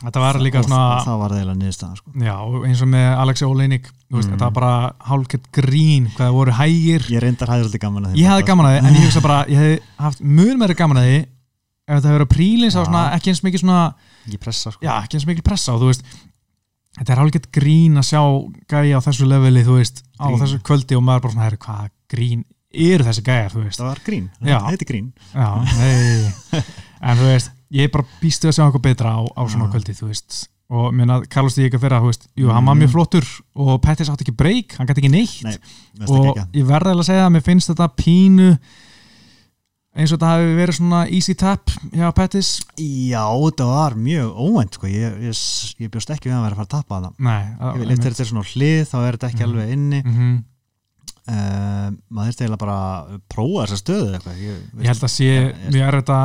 [0.02, 2.34] þetta var líka og, svona það var eiginlega niðurstaðan, sko já,
[2.68, 4.22] eins og með Alexi Oleinik Mm.
[4.24, 8.14] þetta var bara hálfgett grín hvað það voru hægir ég reyndar hæður alltaf gaman að
[8.14, 10.74] þeim ég hefði gaman að því, en ég hugsa bara ég hefði haft mjög meira
[10.78, 11.18] gaman að því
[11.88, 12.84] ef það hefði verið prílins á Já.
[12.88, 13.80] svona ekki eins mikið svona
[14.28, 16.04] ég pressa, sko já, ekki eins mikið pressa og þú veist
[16.98, 18.20] þetta er hálfgett grín að sjá
[18.68, 20.40] gæja á þessu leveli, þú veist, á Grín.
[20.42, 24.00] þessu kvöldi og maður bara svona, hvað grín eru þessi gæjar, þú veist það var
[24.04, 26.62] grín, það heiti grín já, nei,
[27.00, 29.72] en þú veist ég bara býstu að sjá eitthvað betra á, á svona Já.
[29.76, 32.74] kvöldi, þú veist og minna, Carlos Díaz ekki að fyrra, þú veist, jú, hann var
[32.76, 32.82] Mm.
[32.82, 33.24] mjög flottur
[33.56, 36.50] og Pettis átti ekki breyk, hann gæti ekki neitt Nei, mér finnst og geggjað.
[36.60, 38.48] ég verði að segja að mér finnst þetta pínu
[39.98, 42.50] eins og þetta hafi verið svona easy tap hjá Pettis?
[42.78, 43.24] Já,
[43.58, 44.86] það var mjög óvænt, sko.
[44.86, 45.40] Ég, ég,
[45.82, 48.04] ég bjóst ekki við að vera að fara að tapa það nei, Ef ég lefði
[48.06, 49.50] þetta er svona hlið þá er þetta ekki Mhm.
[49.50, 50.02] alveg inni.
[50.06, 50.38] Mm
[51.28, 54.36] uh, maður þurfti eiginlega bara að prófa þessa stöðu eitthvað.
[54.40, 56.18] Ég, ég held að sé ég- mjög er þetta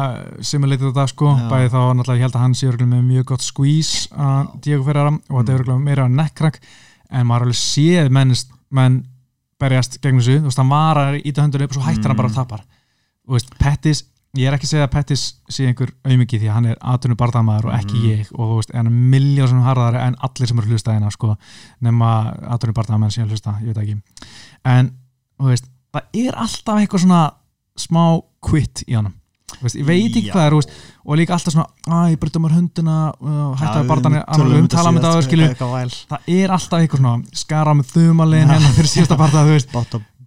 [0.52, 1.48] simulitið þetta sko, Já.
[1.52, 4.84] bæði þá náttúrulega ég held að hann sé örugglega með mjög gott squeeze að Diego
[4.88, 5.60] Ferrara og þetta er Mm.
[5.60, 6.60] örugglega meira nekkrak.
[7.12, 8.34] En maður alveg séð menn,
[8.72, 9.06] menn
[9.60, 12.18] berjast gegn þessu, þú veist, hann var að íta höndunum upp og svo hættir hann
[12.18, 12.34] bara Mm.
[12.34, 12.62] að tapar
[13.30, 14.04] veist, Pettis,
[14.36, 17.18] ég er ekki að segja að Pettis sé einhver auðmikið því að hann er aðtunum
[17.20, 18.06] barndamaður og ekki Mm.
[18.10, 18.32] ég.
[18.34, 21.36] Og þú veist, hann er miljón sem harðari en allir sem eru hlusta hérna sko,
[21.82, 22.12] nema
[22.50, 24.02] aðtunum barndamaður sem hlusta, ég veit ekki.
[24.66, 24.92] En,
[25.40, 27.24] þú veist, það er alltaf eitthvað svona
[27.78, 29.14] smá quit í honum.
[29.62, 30.72] Veist, ég veit ekki hvað er veist,
[31.06, 34.68] og líka alltaf svona, að ég breytta mér hundina uh, hætti að barðan tölum um
[34.72, 35.18] tala með það
[36.10, 39.46] það er alltaf eitthvað svona skara með þumalinn hérna fyrir síðasta barða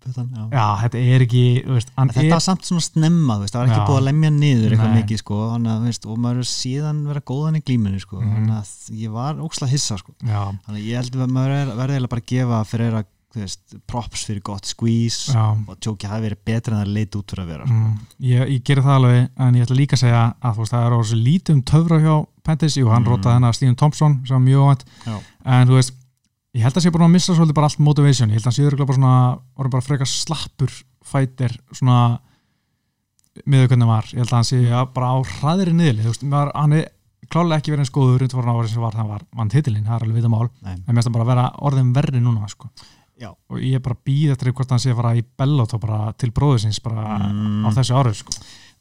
[0.06, 0.44] á putan, já.
[0.54, 3.80] já, þetta er ekki veist, Þetta er, var samt svona snemma, veist, það var ekki
[3.82, 3.88] Já.
[3.90, 7.20] búið að lemja niður eitthvað mikið, sko, að, þú veist, og maður er síðan vera
[7.32, 8.32] góðan í glímunni, sko, Mhm.
[8.36, 12.08] þannig að ég var óksla hissa, sko, þannig að ég held að maður er- verði
[12.08, 13.04] bara að gefa fyrir að,
[13.86, 17.42] props fyrir gott squeeze já og tjóki hafi verið betra en það leit út fyrir
[17.44, 17.74] að vera, sko.
[17.74, 20.86] Mm, ég, ég gerir það alveg en ég ætla líka að segja að veist, það
[20.86, 23.08] er orðið svo lítið um töfra hjá Pettis jú, hann Mm.
[23.12, 25.20] rótaði hennar Stephen Thompson sem var mjög óvænt Já.
[25.44, 25.92] en þú veist,
[26.56, 28.56] ég held að sé bara að missa svolítið bara allt motivation, ég held að hann
[28.58, 29.16] sé örugglega bara svona
[29.60, 30.72] orðið bara frekar slappur
[31.06, 31.98] fætir svona
[33.46, 36.26] hvernig hann var, ég held að hann sé ja, bara á hraðri niðli, þú veist,
[36.56, 36.86] hann er
[37.32, 39.96] klálega ekki verið eins góður undir voru árið sem var hann var vann titilinn, það
[39.98, 40.72] er alveg vita mál Nei.
[40.76, 42.70] en mér finnst hann bara að vera orðin verri núna sko.
[43.16, 43.30] Já.
[43.32, 46.28] og ég er bara býð eftir hvort hann sé að fara í Bellator bara til
[46.36, 47.64] bróðusins bara Mm.
[47.64, 48.34] á þessu árið sko.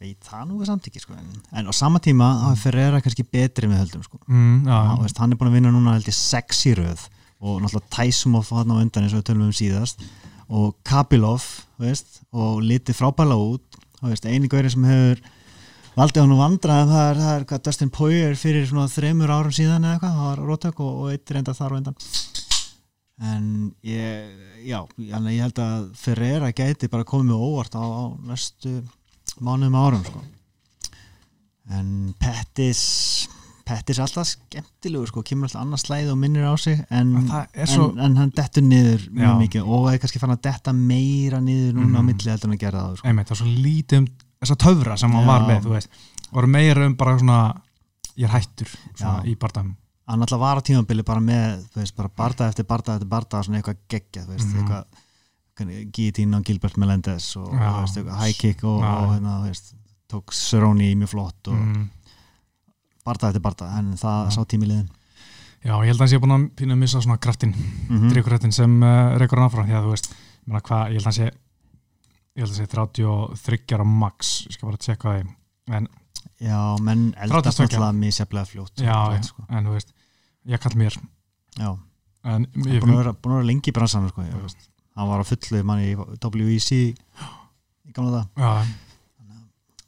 [0.03, 1.13] Veit það nú er samt ekki, sko,
[1.55, 4.19] en, á sama tíma hafi Ferreira kannski betri með höldum, sko.
[4.27, 7.07] mm, já, Já, veist, hann er búin að vinna núna held ég sex í röð
[7.45, 10.01] og náttúrulega Tæsumov hann á undan eins og við tölum um síðast.
[10.49, 11.45] Og Kapilov
[11.81, 13.79] veist, og litið frábæla út.
[14.01, 15.21] Og eini gauri sem hefur
[15.95, 19.85] valdið hann vandrað það er, það er hvað Dustin Poirier fyrir svona þremur árum síðan
[19.85, 21.99] eða eitthvað, það var rótök og, og eitt reynda þar á undan.
[23.25, 23.45] En
[23.87, 28.81] ég já, að ég held að Ferreira gæti bara komið óvart á, á næstu
[29.39, 30.23] mánuðum og árum sko.
[31.75, 32.81] en Pettis
[33.65, 37.47] Pettis er alltaf skemmtilegur sko, kemur alltaf annars slæði og minnir á sig en, Það
[37.71, 39.37] svo- en, en hann dettur niður mjög Já.
[39.39, 42.05] mikið og er kannski fann að detta meira niður núna á Mhm.
[42.05, 43.07] milli heldur en að gera það sko.
[43.07, 44.07] einmitt, það er svo lítið um
[44.41, 45.27] þessa töfra sem hann Já.
[45.27, 45.89] var með, þú veist
[46.31, 47.39] voru meira um bara svona
[48.17, 49.75] ég er hættur svona í barndagum
[50.07, 53.41] hann alltaf var á tímabili bara með þú veist, bara barda eftir barda eftir barda
[53.41, 54.61] svona eitthvað geggja, þú veist, Mhm.
[54.61, 54.85] eitthvað
[55.57, 59.73] Guillotine og Gilbert Melendez og, og veist, eitthvað high kick og, og hérna, þú veist,
[60.11, 61.89] tók Cerrone mjög flott og mm.
[63.05, 64.35] Barda eftir barda, en það Já.
[64.35, 64.89] sá tími liðin
[65.65, 68.13] já, ég held að hann sé búin að pínu að missa svona kraftin, mm -hmm.
[68.13, 71.05] drikkurættin sem uh, reikur hann áfram, því að þú veist ég meina hvað, ég held
[71.05, 71.27] að hann sé
[72.35, 75.87] ég held að sé 33 á max ég skal bara tjekka það en,
[76.41, 77.77] Já, menn eldast 32.
[77.77, 79.45] alltaf misjaflega fljótt já, fljótt, sko.
[79.49, 79.93] en þú veist
[80.51, 80.97] ég kall mér
[81.55, 81.69] já.
[82.23, 84.55] en, Búin ég, að vera, búin að vera lengi í bransanum sko, ég,
[84.95, 88.51] hann var á fullu manni í WEC í gamla það já,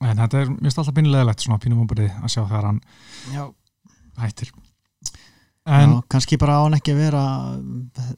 [0.02, 2.82] en þetta er finnst alltaf pínulegilegt svona pínum umbyrði að sjá þegar hann
[3.34, 3.43] já.
[4.22, 4.52] hættir.
[5.68, 7.22] En, já, kannski bara á hann ekki að vera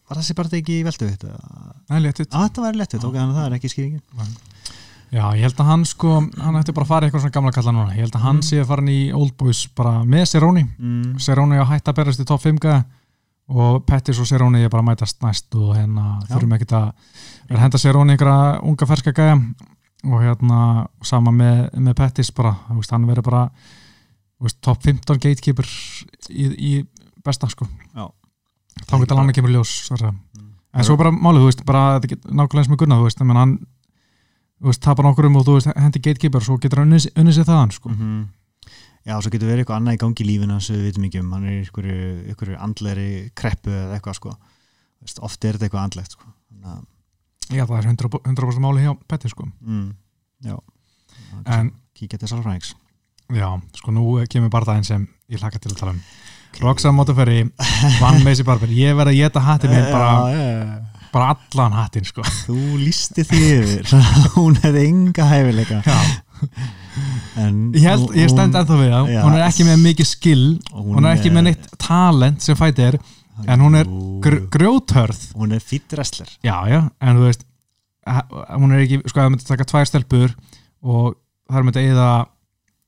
[0.06, 1.32] var þessi bara ekki í veldu þetta?
[1.90, 4.04] En léttið að þetta væri lettu, ok, þannig að það er ekki skýringin.
[5.10, 7.54] Já, ég held að hann sko, hann ætti bara að fara í eitthvað svona gamla
[7.56, 8.46] kalla núna, ég held að hann Mm.
[8.46, 10.68] sé að fara í Old Boys bara með Cerrone.
[10.78, 11.16] Mm.
[11.18, 12.84] Cerrone á hætt að berast í top 5 gæða
[13.50, 16.36] og Pettis og Cerrone er bara að mætast næst og hérna Já.
[16.36, 16.94] þurfum ekkert að
[17.50, 19.40] að henda Cerrone einhverja unga ferska gæða
[20.08, 20.60] og hérna
[21.04, 23.42] sama með, með Pettis bara, veist, hann verður bara
[24.40, 25.68] veist, top 15 gatekeeper
[26.30, 26.72] í, í
[27.26, 28.08] besta sko Já.
[28.86, 30.54] þá getur hann ekki með ljós Mm.
[30.74, 33.60] en svo bara málið, þú veist, bara nákvæmlega eins með Gunnar, þú veist, hann
[34.80, 37.72] tapar nokkur um og þú veist, hendi gatekeeper svo getur hann unnið unnið sér þaðan,
[37.72, 38.28] sko -hmm.
[39.08, 41.32] Já, svo getur verið eitthvað annað í gangi í lífinu sem við vitum ekki um,
[41.32, 44.34] hann er einhverju, einhverju andleri kreppu eða eitthvað sko
[45.00, 46.82] Veist, oft er þetta eitthvað andlegt sko Þannig að,
[47.50, 49.48] já, það er 100%, 100 máli hjá Petti, sko.
[49.66, 49.90] Mm,
[50.46, 50.56] Já.
[51.46, 52.74] En, Kíkja til Salfræðings
[53.36, 56.00] já, sko, nú kemur bara daginn sem ég hlaka til að tala um.
[56.64, 57.44] Roxanne Mottaferri,
[58.00, 58.72] Van Macy Barber.
[58.74, 60.48] Ég verð að geta hattið minn bara, já,
[61.14, 62.26] bara allan hattin, sko.
[62.48, 63.94] Þú lísti því yfir.
[64.40, 65.82] Hún hefði enga hæfileika.
[67.40, 69.12] En ég held, ég stend ennþá við það.
[69.22, 70.46] Hún er ekki með mikið skill.
[70.74, 72.98] Hún, hún er ekki með neitt talent sem fætir
[73.48, 73.88] en hún er
[74.24, 75.22] gr grjóthörð.
[75.40, 76.32] Hún er fýtt wrestler.
[76.44, 77.46] Já, já, en þú veist
[78.10, 80.36] hún er ekki, sko, það myndi taka tvær stelpur
[80.82, 81.18] og
[81.50, 82.12] það er myndi eða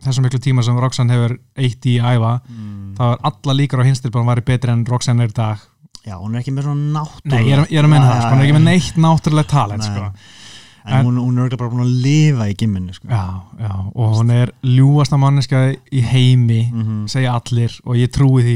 [0.02, 2.93] þessum miklu tíma sem Roxanne hefur eitt í æfa, mm.
[2.97, 5.66] þá er alla líkur á hinstilbúin að væri betri en Roxanne er í dag.
[6.02, 8.22] Já, hún er ekki með svona náttúr Nei, ég er, ég er að menna það,
[8.24, 9.91] sko, hún er ekki með neitt náttúrulega talent, Nei.
[9.91, 10.39] sko.
[10.82, 13.06] En, En- hún, hún er bara búin að lifa í gimminu sko.
[13.12, 13.26] Já,
[13.62, 18.56] já, og hún er ljúasta manneska í heimi mm segja allir og ég trúi því.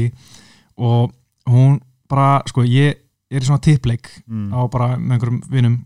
[0.82, 1.14] Og
[1.46, 1.78] hún
[2.08, 4.48] bara, sko, ég er í svona tippleik mm.
[4.54, 5.76] á bara með einhverjum vinum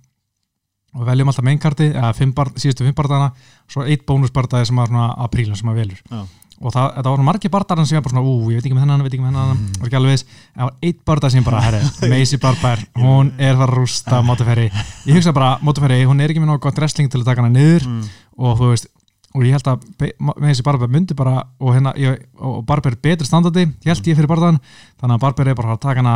[0.98, 3.30] og veljum alltaf mainkarti eða fimm bar, síðustu fimm bardana
[3.70, 6.20] svo eitt bónusbardaði sem var svona aprílun sem maður velur Já.
[6.60, 8.84] og það, þetta var margir bardaðar sem var bara svona, ú, ég veit ekki með
[8.88, 9.78] hennan, veit ekki með hennan Mm.
[9.78, 13.30] var ekki alveg viss, en það var eitt bardað sem bara, herri, Macy Barber, hún
[13.38, 14.66] er það að rústa mótaferri,
[15.06, 17.54] ég hugsa bara mótaferri, hún er ekki með nóg gott wrestling til að taka hana
[17.54, 18.02] niður Mm.
[18.42, 18.90] og þú veist
[19.34, 23.00] og ég held að Be- Macy Barber myndi bara og, hérna, ég, og Barber er
[23.02, 24.58] betri standardi held ég fyrir bardaðan,
[25.00, 26.14] þannig að Barber er bara að taka hana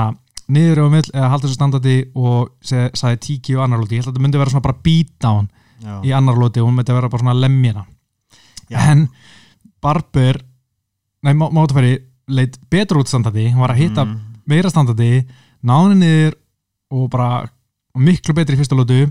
[0.48, 4.10] niður og mill eða halda þessu standardi og sagði tíki og annar lóti, ég held
[4.10, 5.46] að þetta myndi vera svona bara beatdown
[5.84, 5.94] Já.
[6.04, 7.86] í annar lóti og hún myndi vera bara svona lemjina.
[8.70, 8.78] Já.
[8.90, 9.06] en
[9.84, 10.40] Barber
[11.22, 11.98] nei, Má- Mátafæri
[12.28, 14.14] leit betur út standandi hann var að hitta mm,
[14.48, 15.24] meira standandi
[15.64, 16.36] náðinni niður
[16.94, 17.28] og bara
[18.00, 19.02] miklu betri í fyrsta lótu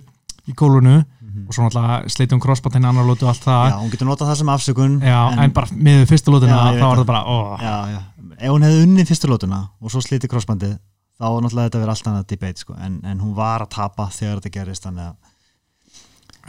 [0.49, 1.03] í gólfinu
[1.33, 1.47] mhm.
[1.49, 4.29] og svo náttúrulega sleitum crossband henni annar lótu og allt það Já, hún getur notað
[4.31, 7.05] það sem afsökun Já, en, bara með fyrsta lótuna Já, þá var það.
[7.11, 8.01] bara, ó, já, já.
[8.43, 10.73] Ef hún hefði unnið fyrstu lótuna og svo slítið crossbandið
[11.19, 12.73] þá var náttúrulega þetta verið allt annað debate sko.
[12.81, 15.13] en, en hún var að tapa þegar þetta gerist að,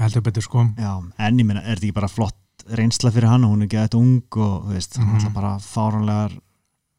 [0.01, 2.41] heldur betur sko já, en ég meina, er þetta ekki bara flott
[2.75, 5.19] reynsla fyrir hann hún er ekki eitthvað ung og veist, hann Mhm.
[5.21, 6.33] ætla bara fáránlegar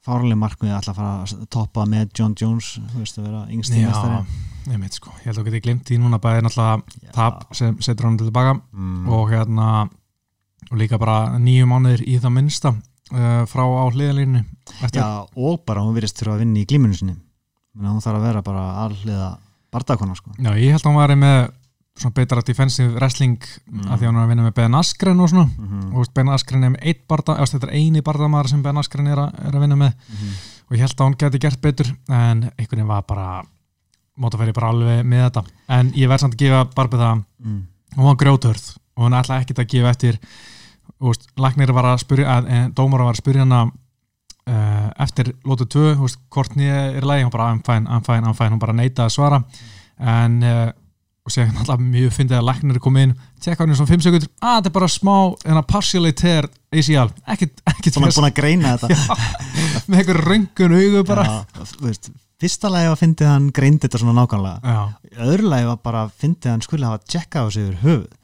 [0.05, 3.87] fáránlega markmið ætla að fara að toppa með John Jones, veist, að vera yngsti Já,
[3.89, 4.19] mestari
[4.71, 7.75] ég veit sko, ég held að þú geti glimt því núna bæði náttúrulega tap sem
[7.85, 9.67] setur hann tilbaka mm, og hérna
[10.71, 14.41] og líka bara nýju mánuðir í það minnsta uh, frá á hliðalínu
[14.93, 15.05] já,
[15.37, 17.15] og bara hún virðist þurfa að vinna í glíminu sinni.
[17.75, 19.29] Menna, hún þarf að vera bara alliða
[19.75, 20.31] bardakona sko.
[20.39, 21.37] já, ég held að hann væri með
[21.95, 23.87] svona betra defensive wrestling Mm.
[23.91, 25.49] af því að hann er að vinna með Ben Askren og svona.
[25.57, 28.61] Mm og veist, Ben Askren er með eitt barda eða þetta er eini bardamaður sem
[28.63, 29.93] Ben Askren er, að- er að vinna með.
[30.69, 33.43] Og ég held að hann geti gert betur en einhvern veginn var bara
[34.21, 35.43] mótafæri bara alveg með þetta.
[35.77, 37.23] En ég verð samt að gefa Barbi það.
[37.45, 37.61] Mm.
[37.95, 40.17] hún var grjótörð og hún ætla ekkert að gefa eftir
[41.03, 45.67] veist, læknir var að spyrja að, en, dómar var að spyrja hana uh, eftir lótu
[45.71, 48.51] 2 veist, hvort nýja er í lagi, hún bara I'm fine, I'm fine, I'm fine.
[48.55, 49.41] Hún bara neita að svara.
[49.99, 50.71] En uh,
[51.25, 53.89] og sér hann alltaf mjög fyndið að læknir er komið inn, tekka hann í svona
[53.95, 55.15] 5 sekundur að þetta er bara smá,
[55.49, 59.17] en að partially tear ACL, ekkert, ekkert Búin, að- búin að greina þetta.
[59.89, 61.25] Með einhver röngun augu bara.
[61.25, 62.11] Já, veist,
[62.41, 64.77] fyrsta lagi var að fyndið hann greindi þetta svona nákvæmlega.
[65.25, 68.21] Öðru lagi var bara að fyndið hann skulle hafa tjekkað á sig yfir höfuð.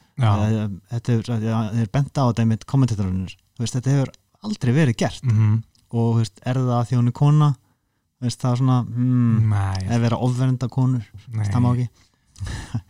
[0.92, 1.52] Þetta er,
[1.82, 5.24] er bent á þetta með kommentatorunir, þetta hefur aldrei verið gert.
[5.26, 5.60] Mm
[5.92, 7.50] og þú veist, er það hún er kona?
[8.22, 11.04] Veist, það er svona hmm, nei, ef vera ofverenda konur,
[11.42, 11.88] það má ekki.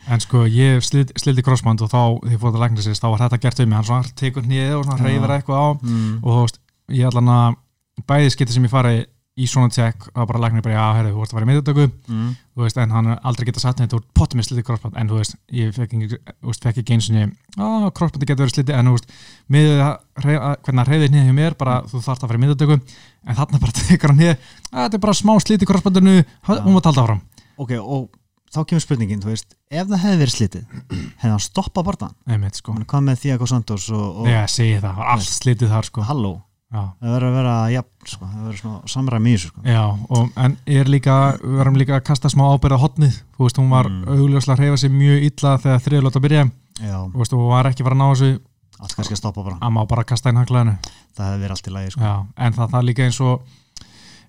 [0.09, 3.41] En sko ég slildi crossband og þá því fór það læknir sérst, þá var þetta
[3.43, 3.79] gert um mig.
[3.79, 5.07] Hann svona tekur nýðið og svona Já.
[5.09, 5.68] reyfir eitthvað á.
[5.83, 6.12] Mm.
[6.20, 6.61] og þú veist,
[6.93, 7.59] ég ætla að
[8.09, 8.95] bæði skipti sem ég fari
[9.41, 11.85] í svona tjekk og bara læknir bara, já, herru, þú vorst að fara í miðutöku
[12.12, 12.33] Mm.
[12.53, 15.16] þú veist, en hann aldrei geta satt neitt úr pottum með sliti crossband, en þú
[15.22, 16.18] veist, ég fekk ekki,
[16.61, 19.09] fekk ekki eins og ég, á, crossbandi getur verið sliti, en þú veist,
[19.57, 19.97] að,
[20.37, 22.76] að- hvernig að reyðið nýðið hjá mér, bara þú þarft að fara í miðutöku,
[23.24, 24.37] en þarna bara tekur hann nýðið,
[24.68, 26.16] að þetta er bara smá sliti crossbandinu,
[26.53, 27.22] hún var talda áfram.
[27.57, 28.11] Ok, og
[28.53, 30.64] þá kemur spurningin, þú veist ef það hefði verið slitið,
[31.24, 32.12] hefði hann stoppað bortan
[32.61, 33.89] sko, hann kom með Thiago Santos
[36.73, 39.51] og, og ég það, verður að vera jafn, sko, það verður svona samræmi í þessu
[39.53, 39.61] sko.
[39.68, 39.83] já,
[40.16, 43.70] og, en er líka við verðum líka að kasta smá ábyrða hotnið þú veist, hún
[43.70, 44.05] var Mm.
[44.09, 46.45] augljóslega að reyfa sig mjög illa þegar þriðlót að byrja
[46.81, 48.41] já, þú veist, og var ekki að fara að ná þessu.
[48.83, 49.57] Allt kannski að stoppa bara.
[49.62, 50.79] Að má bara kasta inn hanglaðinu
[51.14, 52.01] það hefði verið allt í lagi sko.
[52.03, 53.43] Já, en það, það líka eins og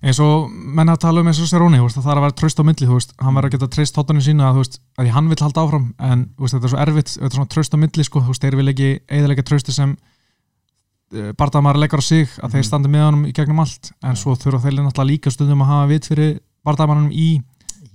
[0.04, 2.64] eins og menn að tala um eins og Seróni það þarf að vera tröst á
[2.68, 5.40] milli, þú veist, hann verður að geta treyst hotanu sína, þú veist, að hann vill
[5.40, 8.20] halda áfram en veist, þetta er svo erfitt, þetta er svona tröst á milli sko,
[8.20, 9.96] þú veist, þeir vil ekki eðalega trösti sem
[11.12, 12.68] uh, barndamar leggur á sig að þeir Mhm.
[12.68, 15.88] standi með honum í gegnum allt en svo þurfa þeir náttúrulega líka stundum að hafa
[15.88, 17.42] vit fyrir barndamannum í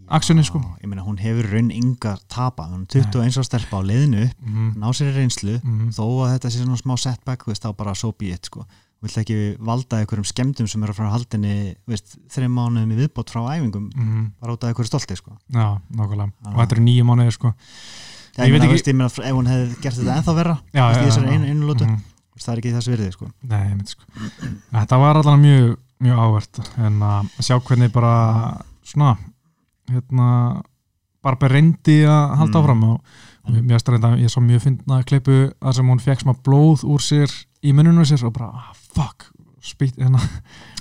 [0.10, 0.58] Actioni, sko.
[0.82, 4.74] Ég meina hún hefur raun ynga tapa, hún er 21 á stelpa á leiðinu mm
[4.82, 5.92] ná sér í reynslu -hmm.
[5.94, 8.66] þó að þetta sé svona smá setback veist, þá bara so be it sko
[9.04, 11.76] vill ekki valda einhverjum skemmtum sem eru að haldinni
[12.28, 16.32] þreim mánuðum í viðbót frá æfingum Mm bara út af einhverju stolti sko Já, nákvæmlega,
[16.44, 16.50] Já.
[16.50, 17.54] og þetta eru nýju mánuðir sko
[18.38, 20.58] Já, Ég ég, veit ekki- veist, ég meina, ef hún hefði gert þetta ennþá verra
[20.74, 22.02] Já, já, í þessari einu, einu lótu, Mhm.
[22.46, 23.30] Það er ekki þess virði sko.
[23.44, 24.04] Nei, ég myndi sko.
[24.74, 28.14] Þetta var allan mjög, mjög ávert en að sjá hvernig bara
[28.84, 29.16] svona
[29.90, 30.30] hérna
[31.24, 32.64] bara bara reyndi að halda Mm.
[32.64, 33.02] áfram og,
[33.44, 36.84] og mér finnst reynda ég svo mjög fyndna klippu þar sem hún fekk smá blóð
[36.88, 37.34] úr sér
[37.64, 39.28] í mununum sér og bara, ah, fuck
[39.62, 40.20] spýtt, hérna,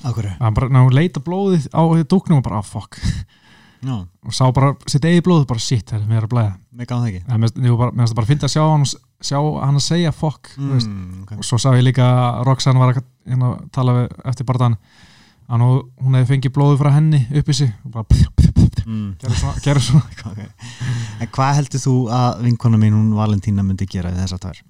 [0.06, 2.94] að ná, hún leita blóðið á dúknum og bara, ah, fuck.
[3.82, 6.52] Já, og sá bara sitt eigi blóð bara, shit, það er mér að blæða.
[6.72, 7.24] Mig gáði það ekki.
[7.26, 8.86] Mér finnst- bara, mér það bara fyndi að sjá hann
[9.24, 11.24] sjá hann að segja fuck mm.
[11.24, 11.38] okay.
[11.40, 14.78] og svo sá ég líka að Roxanne var að hérna, tala við, eftir barðan
[15.48, 18.06] að hún hefði fengið blóðu frá henni upp í sig og bara
[18.84, 20.50] mm, gerði svona, gerði svona okay.
[21.18, 24.60] En hvað heldur þú að vinkona mín hún Valentína myndi gera við þessar tvær?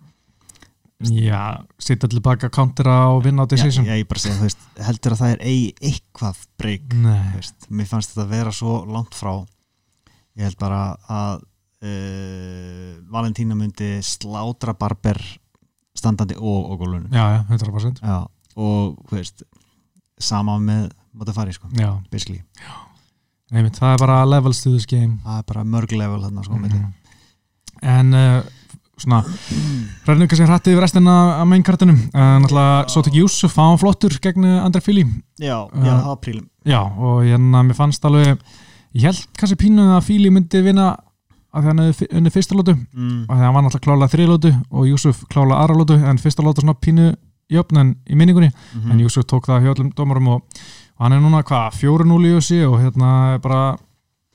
[0.99, 4.64] já, sitja til baka countera og vinna á decision Já, ég bara segja, þú veist,
[4.82, 9.14] heldur að það er eigi eitthvað breyk nei, veist, mér fannst þetta vera svo langt
[9.14, 9.32] frá
[10.38, 11.44] ég held bara að
[11.83, 15.20] uh, Valentína myndi slátra barber
[15.99, 18.26] standandi og og gólunum já, já, 100% Já,
[18.57, 19.43] og þú veist
[20.18, 22.43] sama með móta fari sko, já, basically.
[23.53, 25.18] Einmitt, það er bara levels to this game.
[25.24, 26.95] Það er bara mörg level þarna sko mm
[27.79, 28.43] en uh,
[28.99, 29.20] svona
[30.07, 34.43] ræðum kannski hrætti yfir restina af mainkartunum en náttúrulega svo tek Júsuf, var flottur gegn
[34.45, 35.05] uh, André Fili.
[35.39, 35.85] Já, Já.
[35.85, 38.43] já, það var prílum Já, og hérna mér fannst alveg
[38.99, 40.97] ég held kannski pínu að Fíli myndi vinna
[41.55, 43.24] að því hann hefði unni fyrsta lótu mm.
[43.28, 46.61] og því hann var náttúrulega klála þriðlótu og Júsuf klála aðra lótu en fyrsta lótu
[46.64, 47.07] svona pínu
[47.49, 48.90] jöfn í minningunni Mhm.
[48.92, 50.42] en Júsuf tók það hjá öllum dómarum og,
[50.99, 53.78] og hann er núna hvað, 4-0 í Júsi og hérna bara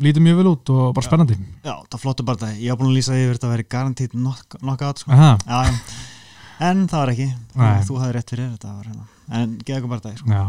[0.02, 2.90] lítið mjög vel út og bara spennandi Já, það flottu bara það, ég haf búin
[2.90, 4.16] að lýsa yfir þetta að vera garantít
[4.60, 5.12] knockout sko.
[5.12, 5.38] Já.
[6.60, 7.84] en það var ekki Nei.
[7.86, 9.06] þú, hafði rétt fyrir þetta var, hérna.
[9.30, 10.44] en geða ekki bara það sko.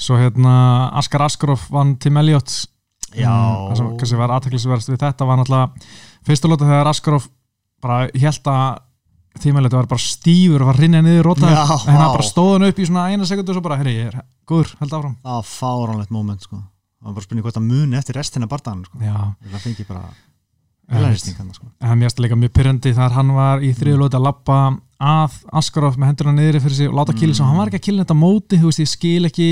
[0.00, 0.52] Svo hérna
[0.96, 2.48] Askar Askarov vann Tim Elliot.
[2.48, 2.79] Mm,
[3.16, 5.90] það sem kannski var aðteklisverðast við þetta var náttúrulega
[6.28, 7.26] fyrsta lóta þegar Askarov
[7.82, 8.78] bara held að
[9.40, 11.62] Elliot var bara stífur og var rinnið niður róta Já.
[11.86, 14.08] en hann bara stóð hann upp í svona eina sekundu og svo bara, herri, ég
[14.10, 16.58] er góður, held áfram það var fáránlegt moment sko.
[16.58, 18.98] það var bara spurning hvort að muni eftir restina bardaðan sko.
[18.98, 20.02] Það fengi bara
[20.90, 21.70] en helæristing sko.
[21.78, 24.58] mér finnst líka mjög pyrrandi þar hann var í þriðu lóti að lappa
[25.00, 27.38] að Askarov með hendurna niðri fyrir sig og láta killi, Mm.
[27.38, 29.48] svo hann var ekki að killi þetta móti þú veist, ég skil ekki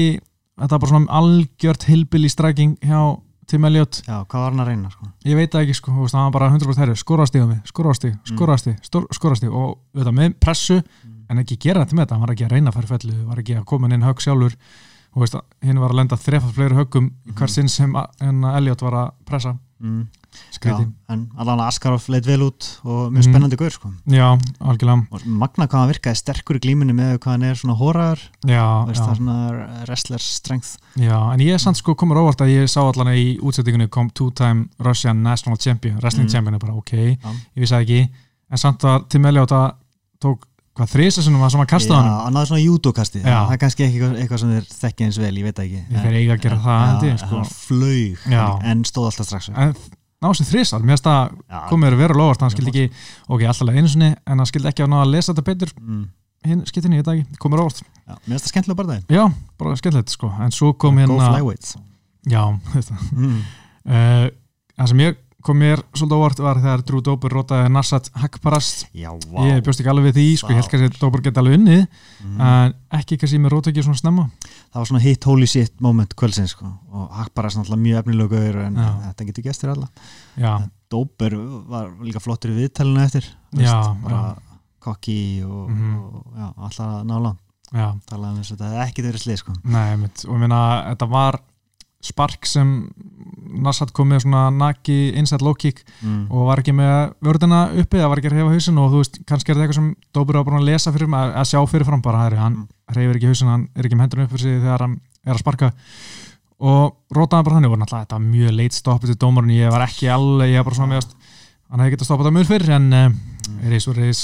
[0.58, 3.00] þetta var bara svona algjört hilbil í stræking hjá
[3.48, 5.06] Tim Elliot já, hvað var hann að reyna sko?
[5.24, 6.96] ég veit það ekki sko, hann var bara 100% herri.
[7.00, 8.74] Skorast í á mig, skorast í, skorast í
[9.16, 10.78] skorast í og auðvitað með pressu
[11.28, 13.56] en ekki gera þetta með þetta, hann var ekki að reyna í fellu var ekki
[13.58, 14.58] að koma inn högg sjálfur.
[15.16, 15.24] Og
[15.64, 19.54] hinn var að lenda þrefað fleiri höggum í hver sinn sem Elliot var að pressa
[19.80, 20.06] mm.
[20.64, 20.74] já,
[21.08, 23.30] en allan Askarov leit vel út og mjög Mhm.
[23.30, 23.90] spennandi gaur sko.
[24.06, 27.76] já, algjörlega og magna hvað hann virkaði sterkur í glímunni með hvað hann er svona
[27.78, 29.36] hóraður já, það er svona
[29.86, 33.38] wrestler strength já, en ég er samt sko komur óvart að ég sá allan í
[33.40, 36.32] útsettingunni kom two-time Russian National Champion wrestling Mm.
[36.32, 37.30] champion er bara ok, Já.
[37.56, 38.08] ég vissi það ekki
[38.50, 39.72] en samt að Tim Elliot að
[40.20, 40.42] tók
[40.78, 43.36] hvað þrísasunum var sem að kasta hann hann náði svona judokasti Já.
[43.36, 45.80] það er kannski ekki eitthvað, sem þeir þekki eins vel, ég veit ekki.
[45.84, 47.30] Ég þeir eiga að gera það, en sko.
[47.32, 48.28] hann flög
[48.72, 49.74] en stóð alltaf strax en
[50.18, 52.86] ná sér þrísar, mér finnst það komið að vera lofast, hann skildi ekki
[53.28, 55.70] ok, alltaf einu sinni, en hann skildi ekki að ná að lesa þetta betur.
[55.78, 56.00] Mm,
[56.48, 57.78] hinn skiptinni, ég veit ekki, komið óvart.
[57.84, 59.22] Já, mér finnst það skemmtilega bara það já,
[59.62, 61.20] bara skemmtilegt sko, en svo kom Go hérna
[65.38, 65.44] mm.
[65.46, 69.82] kom mér svolítið óvart var þegar Drew Dober rótaði Narsat Hakparast Já, vá ég bjóst
[69.82, 71.84] ekki alveg við því, sko, ég held kannski að Dober geti alveg unnið,
[72.24, 72.40] mm.
[72.48, 76.16] en ekki kannski með róta ekki svona snemma Það var svona hit holy shit moment
[76.18, 76.72] kvöldsins sko.
[76.90, 78.00] og er svona mjög
[78.34, 78.90] gauður en Já.
[79.06, 79.88] þetta getur gestur alla
[80.88, 81.34] Dóper
[81.68, 84.36] var líka flottur í viðtælinu eftir þú Já, bara
[84.80, 85.94] kokki og, Mhm.
[85.98, 87.36] og já, alltaf nála
[88.08, 89.54] talaði um þess að þetta hefði ekki verið slið sko.
[89.64, 90.60] Nei, mitt, og ég meina,
[90.94, 91.40] þetta var
[92.00, 92.70] spark sem
[93.58, 96.26] Narsat kom með svona naki inside low kick mm.
[96.30, 99.20] og var ekki með vörðina uppi, það var ekki að reyfa hausin og þú veist,
[99.28, 102.02] kannski er þetta eitthvað sem Dóbur búin að lesa fyrir að, að sjá fyrir fram
[102.04, 102.96] bara, hæri, hann Mm.
[102.96, 104.94] reyfir ekki hausin, hann er ekki með hendurinn upp fyrir sig þegar hann
[105.26, 105.72] er að sparka
[106.58, 109.84] og rótaði bara þannig og náttúrulega þetta var mjög leit stoppið til dómarinn, ég var
[109.84, 111.12] ekki alveg, ég var bara svona meðast
[111.68, 113.18] hann hefði getað stoppað það mjög fyrr en uh,
[113.68, 114.22] reys og reys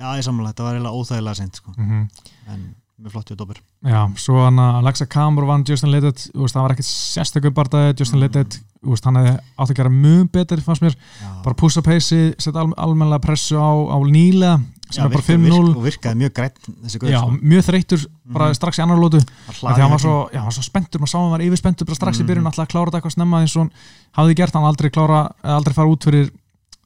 [0.00, 1.74] Já, ég sammála, þetta var eiginlega óþægilega sent sko.
[1.76, 2.06] mm
[2.50, 2.62] en
[3.00, 6.74] mjög flott hjá Dóper Já, svo hann að Alexa Kamur vann Justin Littet, það var
[6.74, 8.24] ekkert sérstökum bardaði, Justin Mm.
[8.26, 11.30] Littet, þú veist, hann hefði átt að gera mjög betur, fannst mér, Já.
[11.44, 15.32] bara push-up peysi, setja al almennilega pressu á, á nýlega, sem Já, er bara virka-
[15.32, 16.32] 5-0, virka- og virkaði mjög
[17.00, 17.30] guður já, sko.
[17.40, 18.54] mjög þreytur, bara Mhm.
[18.58, 20.02] strax í annar lótu, hlaði því hann var ekki.
[20.02, 22.26] svo, já, var svo spenntur, maður sá hann var yfirspenntur bara strax í Mhm.
[22.28, 23.72] byrjun, alltaf að klára þetta eitthvað snemma eins og hann
[24.18, 26.30] hafði gert, hann aldrei klára, aldrei fara út fyrir,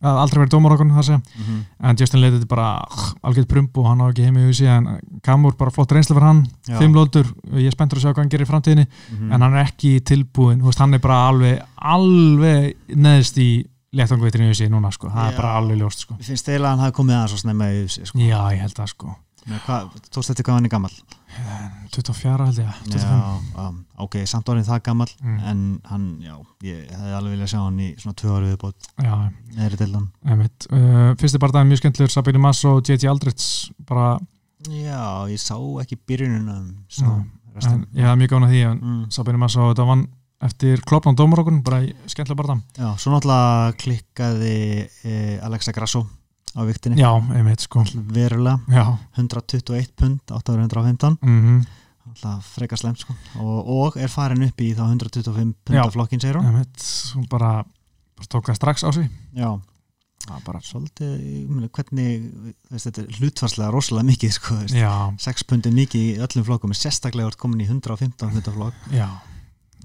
[0.04, 1.60] eða aldrei verið dómar okkur, segja, Mhm.
[1.80, 2.84] en Justin Littet er bara
[3.24, 6.26] algjörð prump og hann á ekki heim í húsi, en Kamur bara flott reynsla fyrir
[6.28, 6.46] hann,
[6.78, 7.24] fimm lótur,
[7.54, 9.32] ég er spenntur að sjá hvað hann gerir í framtíðinni, Mhm.
[9.32, 14.56] en hann er ekki tilbúin veist, hann er bara alveg alveg neðst í léttangveitrinu í
[14.56, 15.32] sig núna sko, það Já.
[15.32, 16.14] er bara alveg ljóst sko.
[16.18, 18.18] Mér finnst eiginlega að hann hafi komið aðeins og snemma í UFC sko.
[18.18, 19.16] já, ég held það sko
[20.14, 20.94] tókst þetta hvað hann er gammal
[21.94, 25.38] 24 held ég, 25 já, um, ok, samt orðin það gammal Mm.
[25.50, 26.34] en hann, já,
[26.66, 28.88] ég hefði alveg viljað sjá hann í svona tvö ári viðbót.
[29.54, 30.66] Neðri deildan einmitt.
[30.70, 34.18] Uh, fyrsti barndagin mjög skemmtilegur, Sabine Mass og JT Aldrich bara,
[34.68, 35.98] já, ég sá ekki
[37.70, 39.00] en, ég hef mjög gána því en mm.
[39.14, 40.06] Sabine Mass og þetta vann
[40.44, 44.56] eftir klopnum dómar okkur, bara skemmtilega barndagin já, svo náttúrulega klikkaði
[45.06, 46.04] eh, Alexa Grasso
[46.54, 47.84] á viktinni já, einmitt sko.
[48.14, 48.84] Verulega, já,
[49.18, 51.64] 121 pund 815, mhm.
[52.04, 53.14] Alltaf frekar slemt sko.
[53.40, 55.54] og, og er farin upp í þá 125 Já.
[55.64, 56.50] punda flokkin segir hún.
[56.50, 56.82] Einmitt,
[57.16, 57.62] hún bara,
[58.14, 59.08] bara tók það strax á sig.
[59.32, 59.48] Já,
[60.64, 61.14] svolítið,
[61.48, 62.26] meina, hvernig
[62.70, 64.76] veist, þetta er hlutfarslega rosalega mikið sko, veist.
[64.76, 64.92] já,
[65.24, 68.86] 6 pundin mikið í öllum flokkum er sérstaklega orð komin í 115 punda flokk.
[68.92, 69.08] Já.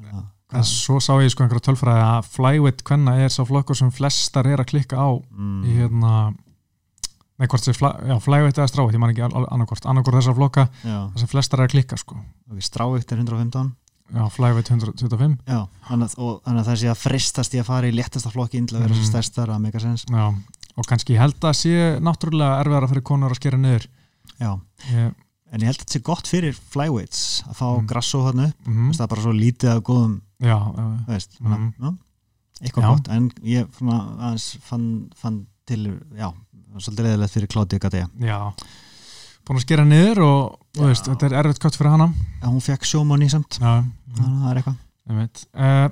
[0.03, 3.91] Já, En svo sá ég sko einhverja tölfræði að flyweight hvenna er sá flokkur sem
[3.93, 6.13] flestar er að klikka á mm, í hérna
[7.39, 11.27] nei hvort sem flyweight eða strávitt, ég man ekki annarkort annarkort þessar flokka þar sem
[11.31, 12.17] flestar er að klikka sko.
[12.51, 13.71] Ok, strávikt er 115
[14.13, 17.95] já, flyweight 125 já, þannig að, að það sé að fristast í að fara í
[17.95, 18.99] léttasta flokki til að vera Mhm.
[19.03, 19.09] mm.
[19.11, 20.05] stærstar að mega sens.
[20.09, 20.33] Já,
[20.77, 23.87] og kannski ég held að sé náttúrulega erfiðara fyrir konur að skera niður.
[24.39, 24.51] Já,
[24.91, 25.13] ég,
[25.51, 27.87] en ég held að þetta sé gott fyrir flyweights að fá Mm.
[27.87, 28.67] grasso hann upp.
[28.67, 30.57] Mm, það er bara svo lítið af góðum já,
[31.07, 31.73] veist, Mhm.
[31.79, 31.97] mm.
[32.61, 33.07] eitthvað gott.
[33.09, 33.67] En ég
[35.15, 35.85] fann til,
[36.17, 36.27] já,
[36.79, 38.37] svolítið leðilegt fyrir Claudia Gadea Já,
[39.47, 40.43] búin að skera niður og
[40.77, 40.83] Já.
[40.89, 42.09] veist, þetta er erfitt kött fyrir hana.
[42.43, 42.85] En hún fekk
[43.33, 43.57] samt.
[43.61, 43.79] Já,
[44.17, 44.77] þannig að það er eitthvað.
[45.09, 45.45] Einmitt.
[45.57, 45.87] Uh,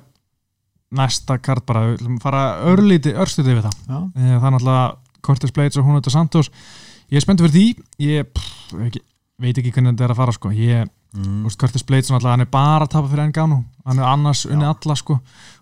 [0.98, 3.74] Næsta kart bara, við að fara örlíti, örstuði við það.
[3.90, 4.84] Já, Eh, Það er náttúrulega
[5.26, 6.48] Cortes Blades og hún auðvitað Santos.
[7.10, 7.84] Ég er spenntur fyrir því.
[8.06, 9.02] Ég pff, ekki,
[9.42, 10.52] veit ekki hvernig þetta er að fara sko.
[10.54, 11.46] Ég, mm.
[11.58, 15.18] Cortes Blades hann er bara að tapa fyrir Engano hann er annars unni alla sko.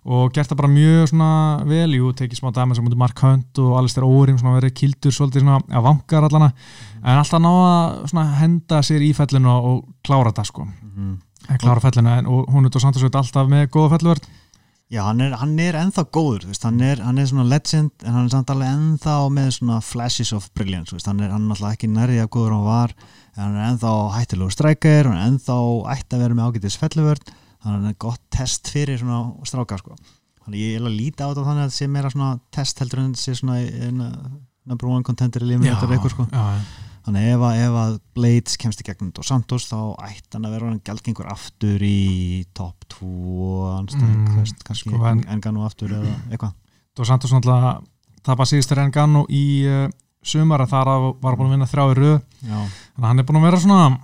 [0.06, 1.28] og gert það bara mjög svona
[1.66, 1.94] vel.
[1.94, 5.60] Jú, tekið smá dæmis á mútið Mark Hunt og Alistair svona verið kildur svolítið svona
[5.70, 6.52] að vangar allana,
[7.02, 10.66] en alltaf ná að svona henda sér í fellinu og, og klára það sko,
[10.96, 11.18] Mm.
[11.60, 14.28] klára fellinu og hún auðvitað Santos auðvitað alltaf með góða felluverð
[14.92, 18.14] já, hann er, hann er ennþá góður veist, hann, er, hann er svona legend en
[18.14, 21.90] hann er samt alveg ennþá með svona flashes of brilliance veist, hann er náttúrulega ekki
[21.90, 22.94] nærið af góður hann var
[23.34, 25.58] en hann er ennþá hættilegu strækir hann er ennþá
[25.96, 27.34] ætti að vera með ágætis felluvörd
[27.66, 29.96] hann er gott test fyrir svona stráka sko.
[30.44, 33.02] þannig ég er að líta á þetta þannig að þetta sé meira svona test heldur
[33.02, 34.10] en þetta sé svona eina,
[34.70, 36.28] number one contender í þetta veikur sko.
[36.30, 36.46] já,
[37.06, 39.76] þannig ef að, ef að Blades kemst í gegnum Dos Santos þá
[40.08, 45.24] ætti hann að vera hann gjaldgengur aftur í top 2 anstæðing, Mm, sko, en- en,
[45.36, 46.52] Engano aftur eða eitthvað.
[46.96, 47.76] Dos Santos náttúrulega
[48.26, 49.86] tapa síðust er Engano í uh,
[50.26, 50.90] sumar en þar
[51.22, 52.20] var búin að vinna þrjá í röð.
[52.42, 53.98] Þannig að hann er búin að vera svona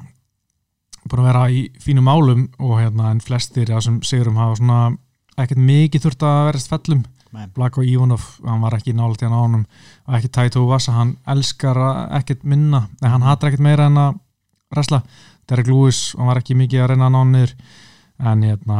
[1.03, 4.97] búin að vera í fínum málum og hérna en flestir sem sigurum hafa svona
[5.43, 7.03] ekkert mikið þurft að verðast fellum.
[7.33, 7.47] Nei.
[7.57, 9.63] Blako Ívonov, hann var ekki nála til hann á honum
[10.09, 11.79] og ekki Taito Vasa, hann elskar
[12.19, 14.19] ekkert minna, en hann hatar ekkert meira en að
[14.75, 15.03] resla,
[15.51, 17.55] Derek Lewis hann var ekki mikið að reyna hann niður
[18.23, 18.79] en hérna,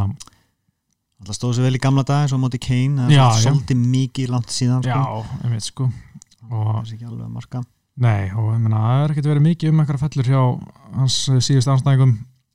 [1.21, 4.33] alltaf stóðu sér vel í gamla dag svo á móti Kane, það er svolítið mikið
[4.33, 5.39] langt síðan já, sko.
[5.43, 5.89] ég veit sko.
[6.51, 7.63] Og það er ekki alveg að marka.
[8.03, 10.41] Nei, og ég meina, það er ekkert verið mikið um eitthvað fellur hjá
[10.97, 12.13] hans síðust anstæðingum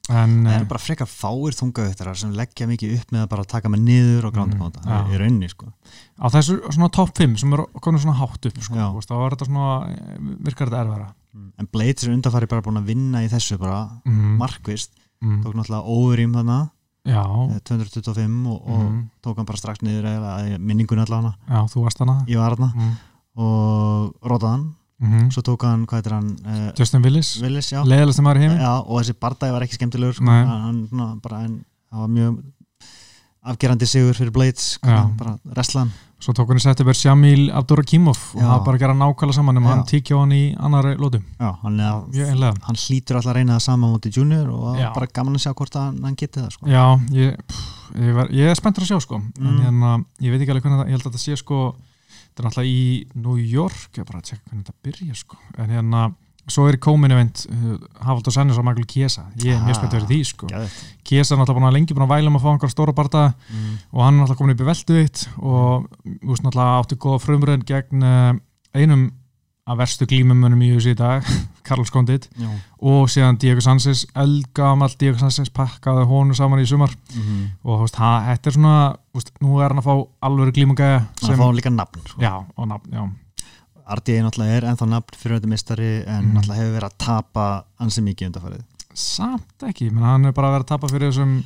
[0.09, 3.45] en það eh, er bara frekar fáir þungaðuttarar sem leggja mikið upp með að bara
[3.45, 4.99] taka mig niður og grándi Mm, mm, já.
[5.15, 5.67] í raunni sko.
[6.19, 9.49] á þessu svona top 5 sem er komin svona hátt upp sko, þá er þetta
[9.51, 10.17] svona eh,
[10.49, 11.11] virkar þetta erfara
[11.59, 14.91] en Blades er undanfari bara búin að vinna í þessu bara mm, markvist,
[15.23, 16.71] mm, tók náttúrulega overím þarna
[17.09, 17.23] Já,
[17.55, 21.85] eh, 225 og, og mm, tók hann bara strax niður eða minningun allavega já, þú
[21.87, 22.73] varst hana ég var þarna.
[22.75, 22.97] Mm,
[23.39, 24.67] og rótaði
[25.01, 27.73] hann mm, svo tók hann, hvað heitir hann uh, Justin Willis, Willis,
[28.25, 28.59] maður í heimi.
[28.59, 30.27] Já og þessi bardagi var ekki skemmtilegur sko.
[30.27, 31.61] Hann, hann, bara, en,
[31.93, 32.41] það var mjög
[33.49, 35.07] afgerandi sigur fyrir Blades sko, Já.
[35.17, 38.95] bara wrestlan Svo tók hann í setja verið Shamil Abdurakimov og það bara að gera
[38.99, 39.67] nákvæmlega saman Já.
[39.69, 43.91] hann tíkja hann í annari lótu já, hann, hann hlýtur alltaf að reyna það sama
[43.93, 46.67] mútið junior og bara gaman að sjá hvort hann geti það sko.
[46.75, 46.83] Já,
[47.15, 49.21] ég, pff, ég, var, ég er spenntur að sjá sko.
[49.39, 49.61] En Mm.
[49.63, 49.93] hérna,
[50.27, 51.61] ég veit ekki alveg hvernig það, ég held að þetta sé sko
[52.39, 55.73] þetta er náttúrulega í New York ég bara að tjekka hvernig þetta byrja sko en
[55.75, 56.03] hérna,
[56.49, 57.73] svo er í komin event uh,
[58.07, 59.79] Hafald og Sennis og Michael Kiesa ég er mjög Ah.
[59.81, 60.51] spenntur fyrir því sko.
[61.03, 63.25] Kiesa er náttúrulega búin að lengi búin að væla um að fá einhver stóra barða
[63.35, 63.75] mm.
[63.93, 67.67] og hann er náttúrulega komin upp í velduvitt og þú veist náttúrulega átti góða frumröðin
[67.69, 68.33] gegn uh,
[68.79, 69.09] einum
[69.69, 71.27] af verstu glímumönum í þessu í dag
[71.69, 72.49] Carlos Condit já.
[72.81, 77.85] og síðan Diego Sanchez eldgamall Diego Sanchez pakkaði honum saman í sumar Mm og þú
[77.85, 78.75] veist, ha- þetta er svona
[79.15, 79.95] veist, nú er hann að fá
[80.29, 82.21] alveg glímugæja hann fá líka nafn sko.
[82.23, 83.05] já, og nafn, já,
[83.99, 86.33] RDA náttúrulega er ennþá nafn fyrir þetta mistari en Mm.
[86.39, 87.45] náttúrulega hefur verið að tapa
[87.81, 88.65] ansi mikið undarfærið
[88.99, 91.37] samt ekki menn hann er bara að vera að tapa fyrir þessum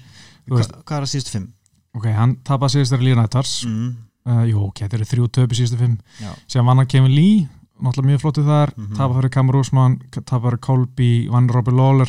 [0.49, 1.49] Hva, hvað er að síðustu fimm?
[1.95, 3.91] ok, hann tapaði síðust þegar Lína Ettars Mm.
[4.27, 6.31] uh, jú, ok, þetta eru þrjú töpi síðustu fimm Já.
[6.49, 7.49] síðan vann hann Kevin Lee
[7.83, 8.95] náttúrulega mjög flottu þar, Mhm.
[8.97, 12.09] tapa fyrir Kamur Úsmann tapa fyrir Colby, vann Robbie Lawler.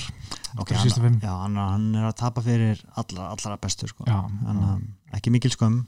[0.60, 4.04] Okay, hann, já, hann, hann er að tapa fyrir allra, allra bestu sko.
[4.06, 5.86] já, hann, um, ekki mikil skömm,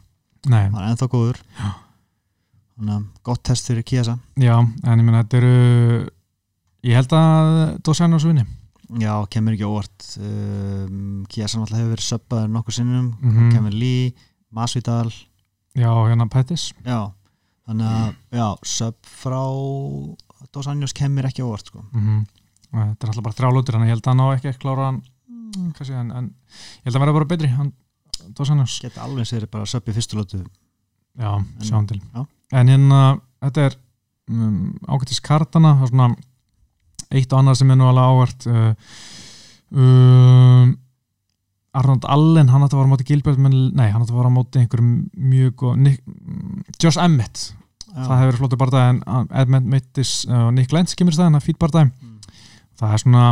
[0.50, 1.38] hann er ennþá góður.
[3.24, 6.10] Gott test fyrir Kiesa já, en ég meina þetta eru
[6.84, 8.44] ég held að Dósæn ás vinni.
[9.00, 10.18] Já, kemur ekki óvart.
[10.20, 13.08] Um, Kiesa náttúrulega hefur verið söppaður nokkur sinnum.
[13.22, 13.52] Mhm.
[13.54, 14.14] kemur Lee,
[14.54, 15.10] Masvidal.
[15.76, 16.74] Já, hérna Pettis.
[16.86, 17.12] Já,
[17.66, 19.41] þannig að já, söpp frá
[20.53, 21.84] Dos Anjos kemur ekki óvart sko.
[21.93, 22.26] mm
[22.76, 25.01] þetta er alltaf bara þrjálótur að ég held að hann á ekki að klára hann
[25.32, 27.74] mm, kannski, en, en ég held að hann verða bara betri hann,
[28.36, 31.32] Dósanjós, geta alveg sér bara söpp í fyrstu lótu já,
[31.63, 31.99] sjáum til.
[32.01, 32.26] já.
[32.59, 33.01] en hérna,
[33.45, 33.78] þetta er
[34.32, 36.09] um, ágættis kartana, það er svona
[37.16, 38.97] eitt og annað sem er nú alveg ávart uh,
[39.72, 40.74] um,
[41.76, 44.32] Arnold Allen, hann átti að fara á móti Gilbert, menn, nei, hann átti að fara
[44.32, 44.92] á móti einhverjum
[45.36, 46.02] mjög og Nick,
[46.82, 47.46] Josh Emmett
[47.96, 51.38] það hefur verið flottu barndæð en uh, Edmund Mittis og Nick Lenz kemur í staðin
[51.40, 52.82] að fýt barndæð Mm.
[52.82, 53.26] það er svona,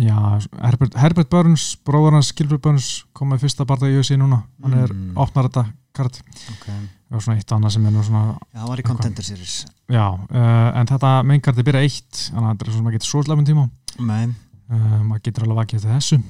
[0.00, 0.18] já
[0.64, 4.72] Herbert, Herbert Burns, bróður hans Gilbert Burns kom með fyrsta barndæð í USA núna hann
[4.78, 5.10] er, Mm.
[5.20, 5.66] opnar þetta
[5.96, 6.16] kart
[6.54, 6.78] okay.
[7.12, 8.86] og svona eitt annað sem er nú svona já, hann var í.
[8.88, 9.58] Contender Series
[9.92, 13.22] já, uh, en þetta meinkarti byrja eitt þannig að þetta er svona maður getur svo
[13.26, 13.66] slefum tíma
[14.00, 14.24] Nei.
[14.72, 16.20] uh, maður getur alveg vakið eftir þessu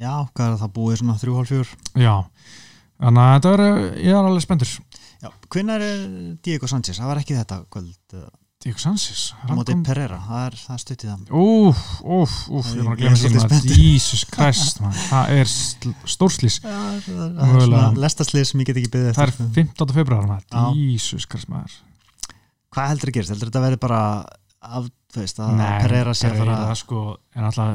[0.00, 1.74] já, hvað er það búið svona þrjú hálf fjör
[2.04, 2.14] já,
[3.04, 4.72] þannig að þetta verður ég er alveg spenntur.
[5.54, 6.00] Hvenær er
[6.44, 6.98] Diego Sanchez?
[7.00, 8.24] Það var ekki þetta kvöld uh,
[8.64, 11.32] Diego Sanchez móti Pereira, það er, það er stutt í það.
[11.40, 15.94] Úf, úf, úf, ég bara að glemja því maður Jesus Christ, maður, það er sl-
[16.14, 16.76] stórslís Já,
[17.06, 19.96] það er svona lestaslið sem ég get ekki beðið Það er eftir 15.
[20.00, 20.64] februar maður, Já.
[20.80, 21.76] Jesus Christ maður.
[22.74, 23.34] Hvað heldur að gerist?
[23.34, 24.00] Heldur þetta verði bara
[24.64, 27.02] af, þú veist, að Nei, Pereira sé að fara Pereira sko,
[27.36, 27.74] er alltaf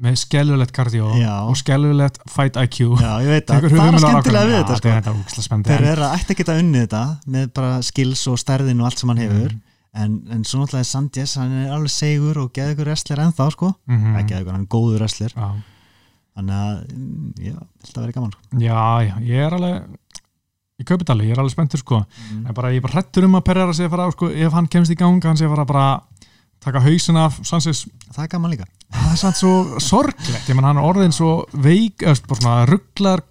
[0.00, 4.46] með skelvilegt kardió og skelvilegt fight IQ Já, ég veit að Tekur það er ákvörðun.
[4.50, 7.02] við þetta sko er þetta úksla spennandi Pereira ætti að geta unnið þetta
[7.34, 9.60] með bara skills og stærðin og allt sem hann hefur Mhm.
[10.04, 13.48] en, en svo náttúrulega er Sanchez, hann er alveg segur og geði ykkur wrestler ennþá
[13.56, 14.16] sko Mhm.
[14.20, 15.48] ekki geði ykkur, hann er góður wrestler Já.
[16.38, 18.60] þannig að, mm, já, þetta verði gaman sko.
[18.60, 19.82] já, já, ég er alveg
[20.80, 22.46] ég kaupi þetta alveg, ég er alveg spenntur sko mm.
[22.46, 24.68] en bara ég er bara hrettur um að Pereira sé að fara sko, ef hann
[24.70, 25.88] kemst í gang, hann sé að fara bara
[26.60, 27.86] taka hausin af Sanchez.
[28.10, 28.68] Það er gaman líka.
[28.90, 30.48] Það er samt svo sorglegt.
[30.48, 33.22] Ég menn hann er orðin svo veik svona rugglar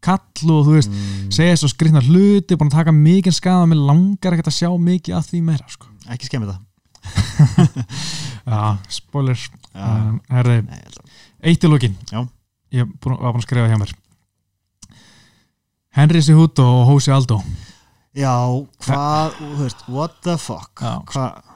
[0.00, 1.28] kall og þú veist, mm.
[1.34, 5.16] segja svo skrifna hluti búin að taka mikið skada, mér langar ekkert að sjá mikið
[5.18, 5.90] af því meira sko.
[6.10, 6.60] Ekki skemmi það.
[8.50, 8.62] Já,
[8.92, 9.42] spoiler,
[9.74, 11.00] um, herði að-
[11.50, 11.96] eitt í lókin
[12.72, 13.92] ég búin, var búin að skrifa hjá mér.
[15.96, 17.40] Henry Sihuto og Hósi Aldo.
[18.16, 18.34] Já,
[18.86, 19.36] hvað,
[19.90, 20.80] what the fuck?
[20.80, 21.49] Já.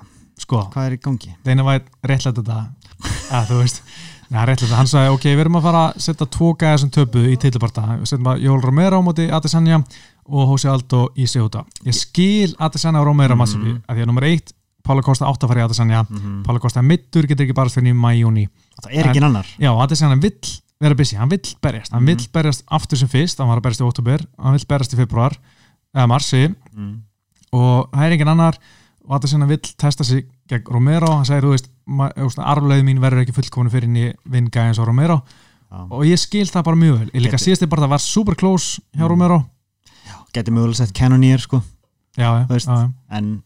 [0.45, 1.30] Sko, hvað er í gangi?
[1.47, 2.59] Deina vært réttlætt þetta.
[3.32, 3.80] Að þú veist
[4.32, 7.22] Nei, réttlætt, hann sagði, ok, við erum að fara að setja tvo gæða sem töpu
[7.28, 9.78] í titluparta við setjum að Jól Romero á móti Adesanya
[10.24, 13.45] og Jose Aldo í Sihuta ég skil Adesanya og Romero mm.
[13.84, 16.03] að því að nummer eitt, Pála Kosta átt að fara í Adesanya.
[16.05, 16.40] Mm -hmm.
[16.45, 18.49] Pála Kosta mittur, getur ekki bara fyrir í mæjúni
[18.82, 19.47] það er ekki annar.
[19.59, 20.40] Já, Adesanya vill
[20.80, 21.92] vera busy, hann vill berjast.
[21.92, 22.07] Hann Mhm.
[22.07, 24.97] vill berjast aftur sem fyrst, hann var að berjast í oktober hann vill berjast í
[24.97, 25.32] februar
[25.95, 26.55] eða marsi.
[26.76, 27.03] Mm.
[27.53, 28.59] og það er engin annar
[29.07, 31.11] og Adesanya vill testa sig gegn Romero.
[31.16, 31.70] Hann segir, þú veist,
[32.16, 35.22] veist arfleið mín verður ekki fullkominu fyrir henni vinga eins og Romero.
[35.74, 35.80] Já.
[35.90, 37.11] og ég skil það bara mjög vel.
[37.14, 37.40] Ég líka ég
[37.72, 39.09] bara það var super close hjá Mm.
[39.11, 39.38] Romero.
[40.34, 41.62] Geti mögulega sett Cannoneer sko.
[42.16, 42.68] Já, Þú veist.
[42.68, 43.42] já, en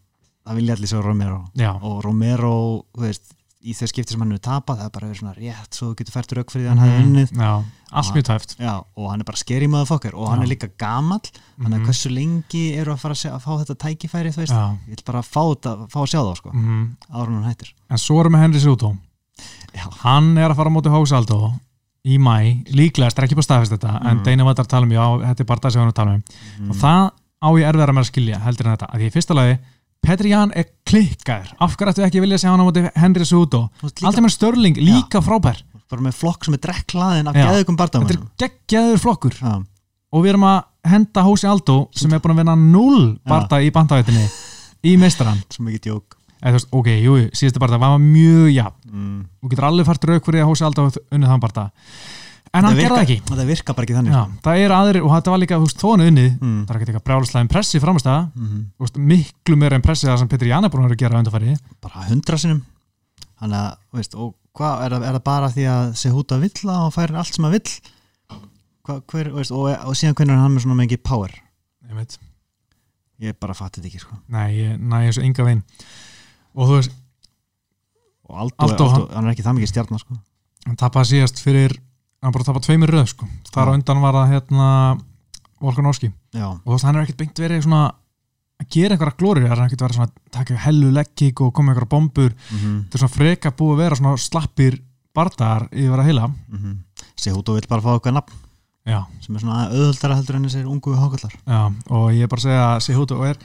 [0.47, 1.45] það vilja allir svo Romero.
[1.57, 5.09] Já, og Romero, þú veist í þau skipti sem hann hefur tapað, það er bara
[5.09, 7.43] verið svona rétt svo þú getur fært rauk fyrir því að hann hefði unnið Mhm.
[7.43, 7.65] já,
[7.99, 10.43] allt mjög tæft Já, og hann er bara scary motherfucker og hann Já.
[10.45, 11.27] er líka gamall
[11.59, 11.87] þannig að Mhm.
[11.89, 15.23] hversu lengi eru að fara að, að fá þetta tækifæri þú veist, ég vil bara
[15.23, 16.97] fá, þetta, fá að sjá það sko, mhm.
[17.13, 18.99] ára hann hættir en svo erum við Henry
[19.75, 21.53] Já, hann er að fara á móti Hósi Aldo
[22.09, 24.25] í mæ, líklega, er ekki bara staðfist þetta en Mm.
[24.25, 26.71] Deina var að tala um, já, þetta er bara það sem að tala um mm.
[26.71, 29.59] og það á ég erfiðar að skilja heldur en þetta, að því í fyrsta lagi
[30.05, 33.67] Petri Jan er klikkaður, af hverju ættu ekki vilja sjá hann á móti Henry Suto?
[33.83, 35.61] Aldrei með Störling, líka frábær.
[35.89, 37.47] Bara með flokk sem er drekklaðin af Já.
[37.49, 39.37] geðugum Þetta er geggjaður flokkur.
[39.41, 39.55] Já,
[40.13, 43.73] og við erum að henda Hósi Aldo sem er búin að vinna 0 barda í
[43.75, 44.27] bandavættinni
[44.89, 46.17] í meistaran svo mikið djók.
[46.39, 49.19] Eða þú veist, ok, jú, síðustu barda var mjög jafn, mm.
[49.43, 51.65] þú getur alveg fært rauk fyrir að Hósi hafi unnið þann barda
[52.55, 53.35] en hann Það gerði það virka- ekki.
[53.39, 55.83] Það virka bara ekki þannig Já, það er aðrir, og þetta var líka, þú veist,
[55.83, 56.31] þónu unnið.
[56.41, 56.59] Mm.
[56.67, 58.63] það er ekki eitthvað brjáluslega impressi framastæða Mm.
[58.79, 61.19] þú veist, miklu meira impressi það sem Petri Jan er búin að vera að gera
[61.23, 62.63] undarfæri bara hundra sinum
[63.41, 66.71] þannig að, veist, og hvað er, það- er það bara því að sé húta vill
[66.71, 67.73] og fær allt sem að vill?
[68.89, 71.31] Hva, hver, veist, og, og síðan hvernig er hann með svona mikið power?
[71.89, 72.19] Ég veit,
[73.21, 74.17] ég bara fatti þetta ekki sko.
[74.29, 75.63] nei, ég næ þessu enga veginn.
[76.57, 76.91] Og þú veist,
[78.29, 80.17] og Aldo, Aldo, Aldo, hann er ekki það mikið stjarnar sko.
[80.67, 81.77] hann tapaði síðast fyrir
[82.23, 83.29] hann bara tapaði tveimur röð, sko.
[83.53, 84.69] Þar á undan var það, hérna
[85.63, 87.85] Volkanovski, já, og þú veist, hann er ekkert beint verið svona
[88.59, 91.73] að gera einhverja glóri, það er ekkert verið svona að taka hellu leggík og koma
[91.73, 92.35] einhverja bombur.
[92.51, 94.83] Mm þetta er svona freka búið að vera svona slappir
[95.15, 96.29] bardagar yfir að heila.
[97.19, 98.45] Sé húta vill bara fá eitthvað nafn
[98.89, 101.35] já, sem er svona auðvöldara heldur en þessir ungu hákallar
[101.93, 103.41] og ég er bara að segja að Sihuto er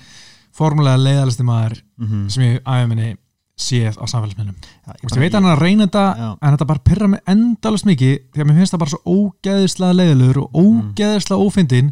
[0.54, 2.26] formulega leiðalisti maður mm -hmm.
[2.30, 3.10] sem ég aðeins minni
[3.54, 6.30] séð á samfélagsmiðlum veist, ég veit að hann er að reyna þetta Já.
[6.34, 9.98] en þetta bara pyrra mig endalast mikið því að mér finnst það bara svo ógeðislega
[10.00, 11.92] leiðilegur og ógeðislega ófindin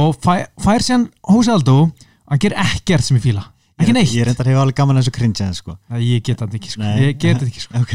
[0.00, 3.44] og fær, fær síðan Hósi Aldó hann ger ekkert sem ég fíla
[3.78, 5.76] ekki ég, neitt, ég reyndar hefur alveg gaman að þessu cringe sko.
[5.90, 6.90] Nei, ég get þetta ekki sko.
[7.00, 7.78] Ég get ekki sko.
[7.82, 7.94] ok,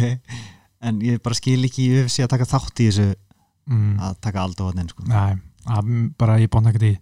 [0.89, 3.93] en ég bara skil ekki í UFC að taka þátt í þessu mm.
[4.07, 5.05] að taka hann sko.
[5.07, 6.95] Nei, að, bara ég bóna ekkert í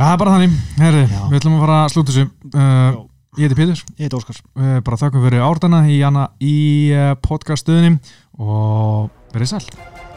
[0.00, 3.00] það er bara þannig Herri, við ætlum að fara að slúta þessu uh,
[3.36, 3.82] ég heiti Pétur.
[3.96, 4.42] Ég heit Óskar.
[4.56, 6.00] Uh, bara þakkum fyrir árdana í,
[6.42, 6.56] í
[6.94, 8.00] uh, podcaststöðunum
[8.40, 10.09] og verið sæl